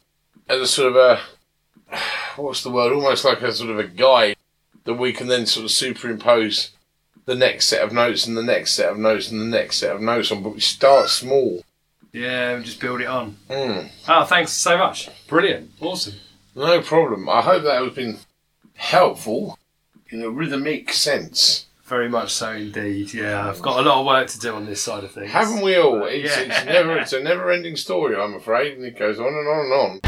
as 0.49 0.61
a 0.61 0.67
sort 0.67 0.89
of 0.89 0.97
a 0.97 1.21
what's 2.37 2.63
the 2.63 2.71
word? 2.71 2.93
Almost 2.93 3.25
like 3.25 3.43
a 3.43 3.53
sort 3.53 3.71
of 3.71 3.79
a 3.79 3.85
guide 3.85 4.37
that 4.85 4.95
we 4.95 5.13
can 5.13 5.29
then 5.29 5.47
sort 5.47 5.65
of 5.65 5.71
superimpose 5.71 6.71
the 7.25 7.35
next 7.35 7.69
set 7.69 7.83
of 7.83 7.93
notes 7.93 8.27
and 8.27 8.37
the 8.37 8.43
next 8.43 8.73
set 8.73 8.91
of 8.91 8.99
notes 8.99 9.31
and 9.31 9.41
the 9.41 9.45
next 9.59 9.77
set 9.77 9.95
of 9.95 10.01
notes 10.01 10.33
on. 10.33 10.43
But 10.43 10.55
we 10.55 10.61
start 10.61 11.09
small. 11.09 11.63
Yeah, 12.13 12.51
and 12.51 12.65
just 12.65 12.81
build 12.81 13.01
it 13.01 13.07
on. 13.07 13.37
Mm, 13.49 13.91
Oh, 14.09 14.25
thanks 14.25 14.53
so 14.53 14.77
much. 14.77 15.09
Brilliant. 15.29 15.71
Awesome. 15.81 16.15
no 16.55 16.83
problem. 16.83 17.29
I 17.29 17.41
hope 17.43 17.63
that 17.63 17.83
has 17.83 17.93
been 17.95 18.19
helpful 18.75 19.59
in 20.13 20.23
a 20.23 20.31
rhythmic 20.31 20.93
sense. 20.93 21.67
Very 21.85 22.09
much 22.09 22.33
so 22.33 22.53
indeed. 22.53 23.13
Yeah, 23.13 23.49
I've 23.49 23.61
got 23.61 23.81
a 23.81 23.83
lot 23.89 24.01
of 24.01 24.07
work 24.07 24.29
to 24.29 24.39
do 24.39 24.55
on 24.55 24.67
this 24.67 24.81
side 24.83 25.05
of 25.05 25.11
things. 25.13 25.31
Haven't 25.31 25.63
we 25.63 25.77
all? 25.77 26.05
It's, 26.05 26.35
Yeah. 26.37 26.43
it's 26.43 26.65
never 26.67 26.99
it's 26.99 27.13
a 27.13 27.21
never 27.21 27.51
ending 27.51 27.77
story, 27.77 28.17
I'm 28.17 28.35
afraid, 28.35 28.75
and 28.77 28.85
it 28.85 28.99
goes 28.99 29.19
on 29.19 29.27
and 29.27 29.49
on 29.49 29.65
and 29.65 29.73
on. 29.73 30.01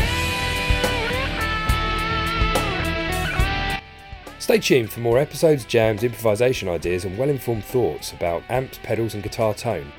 Stay 4.39 4.59
tuned 4.59 4.91
for 4.93 5.01
more 5.01 5.19
episodes, 5.19 5.65
jams, 5.65 6.05
improvisation 6.05 6.69
ideas, 6.69 7.05
and 7.07 7.17
well 7.19 7.31
informed 7.31 7.65
thoughts 7.65 8.13
about 8.13 8.43
amps, 8.51 8.79
pedals, 8.83 9.15
and 9.15 9.23
guitar 9.23 9.55
tone. 9.55 9.91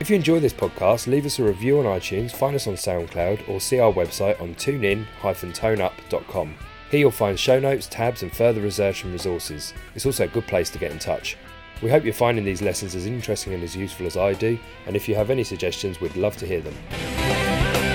If 0.00 0.10
you 0.10 0.16
enjoy 0.16 0.40
this 0.40 0.52
podcast, 0.52 1.06
leave 1.06 1.24
us 1.26 1.38
a 1.38 1.44
review 1.44 1.78
on 1.78 1.84
iTunes, 1.84 2.32
find 2.32 2.56
us 2.56 2.66
on 2.66 2.74
SoundCloud, 2.74 3.48
or 3.48 3.60
see 3.60 3.78
our 3.78 3.92
website 3.92 4.40
on 4.42 4.56
tunein-toneup.com. 4.56 6.54
Here 6.94 7.00
you'll 7.00 7.10
find 7.10 7.36
show 7.36 7.58
notes, 7.58 7.88
tabs, 7.88 8.22
and 8.22 8.32
further 8.32 8.60
research 8.60 9.02
and 9.02 9.12
resources. 9.12 9.74
It's 9.96 10.06
also 10.06 10.26
a 10.26 10.28
good 10.28 10.46
place 10.46 10.70
to 10.70 10.78
get 10.78 10.92
in 10.92 11.00
touch. 11.00 11.36
We 11.82 11.90
hope 11.90 12.04
you're 12.04 12.14
finding 12.14 12.44
these 12.44 12.62
lessons 12.62 12.94
as 12.94 13.04
interesting 13.04 13.52
and 13.52 13.64
as 13.64 13.74
useful 13.74 14.06
as 14.06 14.16
I 14.16 14.32
do, 14.34 14.56
and 14.86 14.94
if 14.94 15.08
you 15.08 15.16
have 15.16 15.28
any 15.28 15.42
suggestions, 15.42 16.00
we'd 16.00 16.14
love 16.14 16.36
to 16.36 16.46
hear 16.46 16.60
them. 16.60 17.93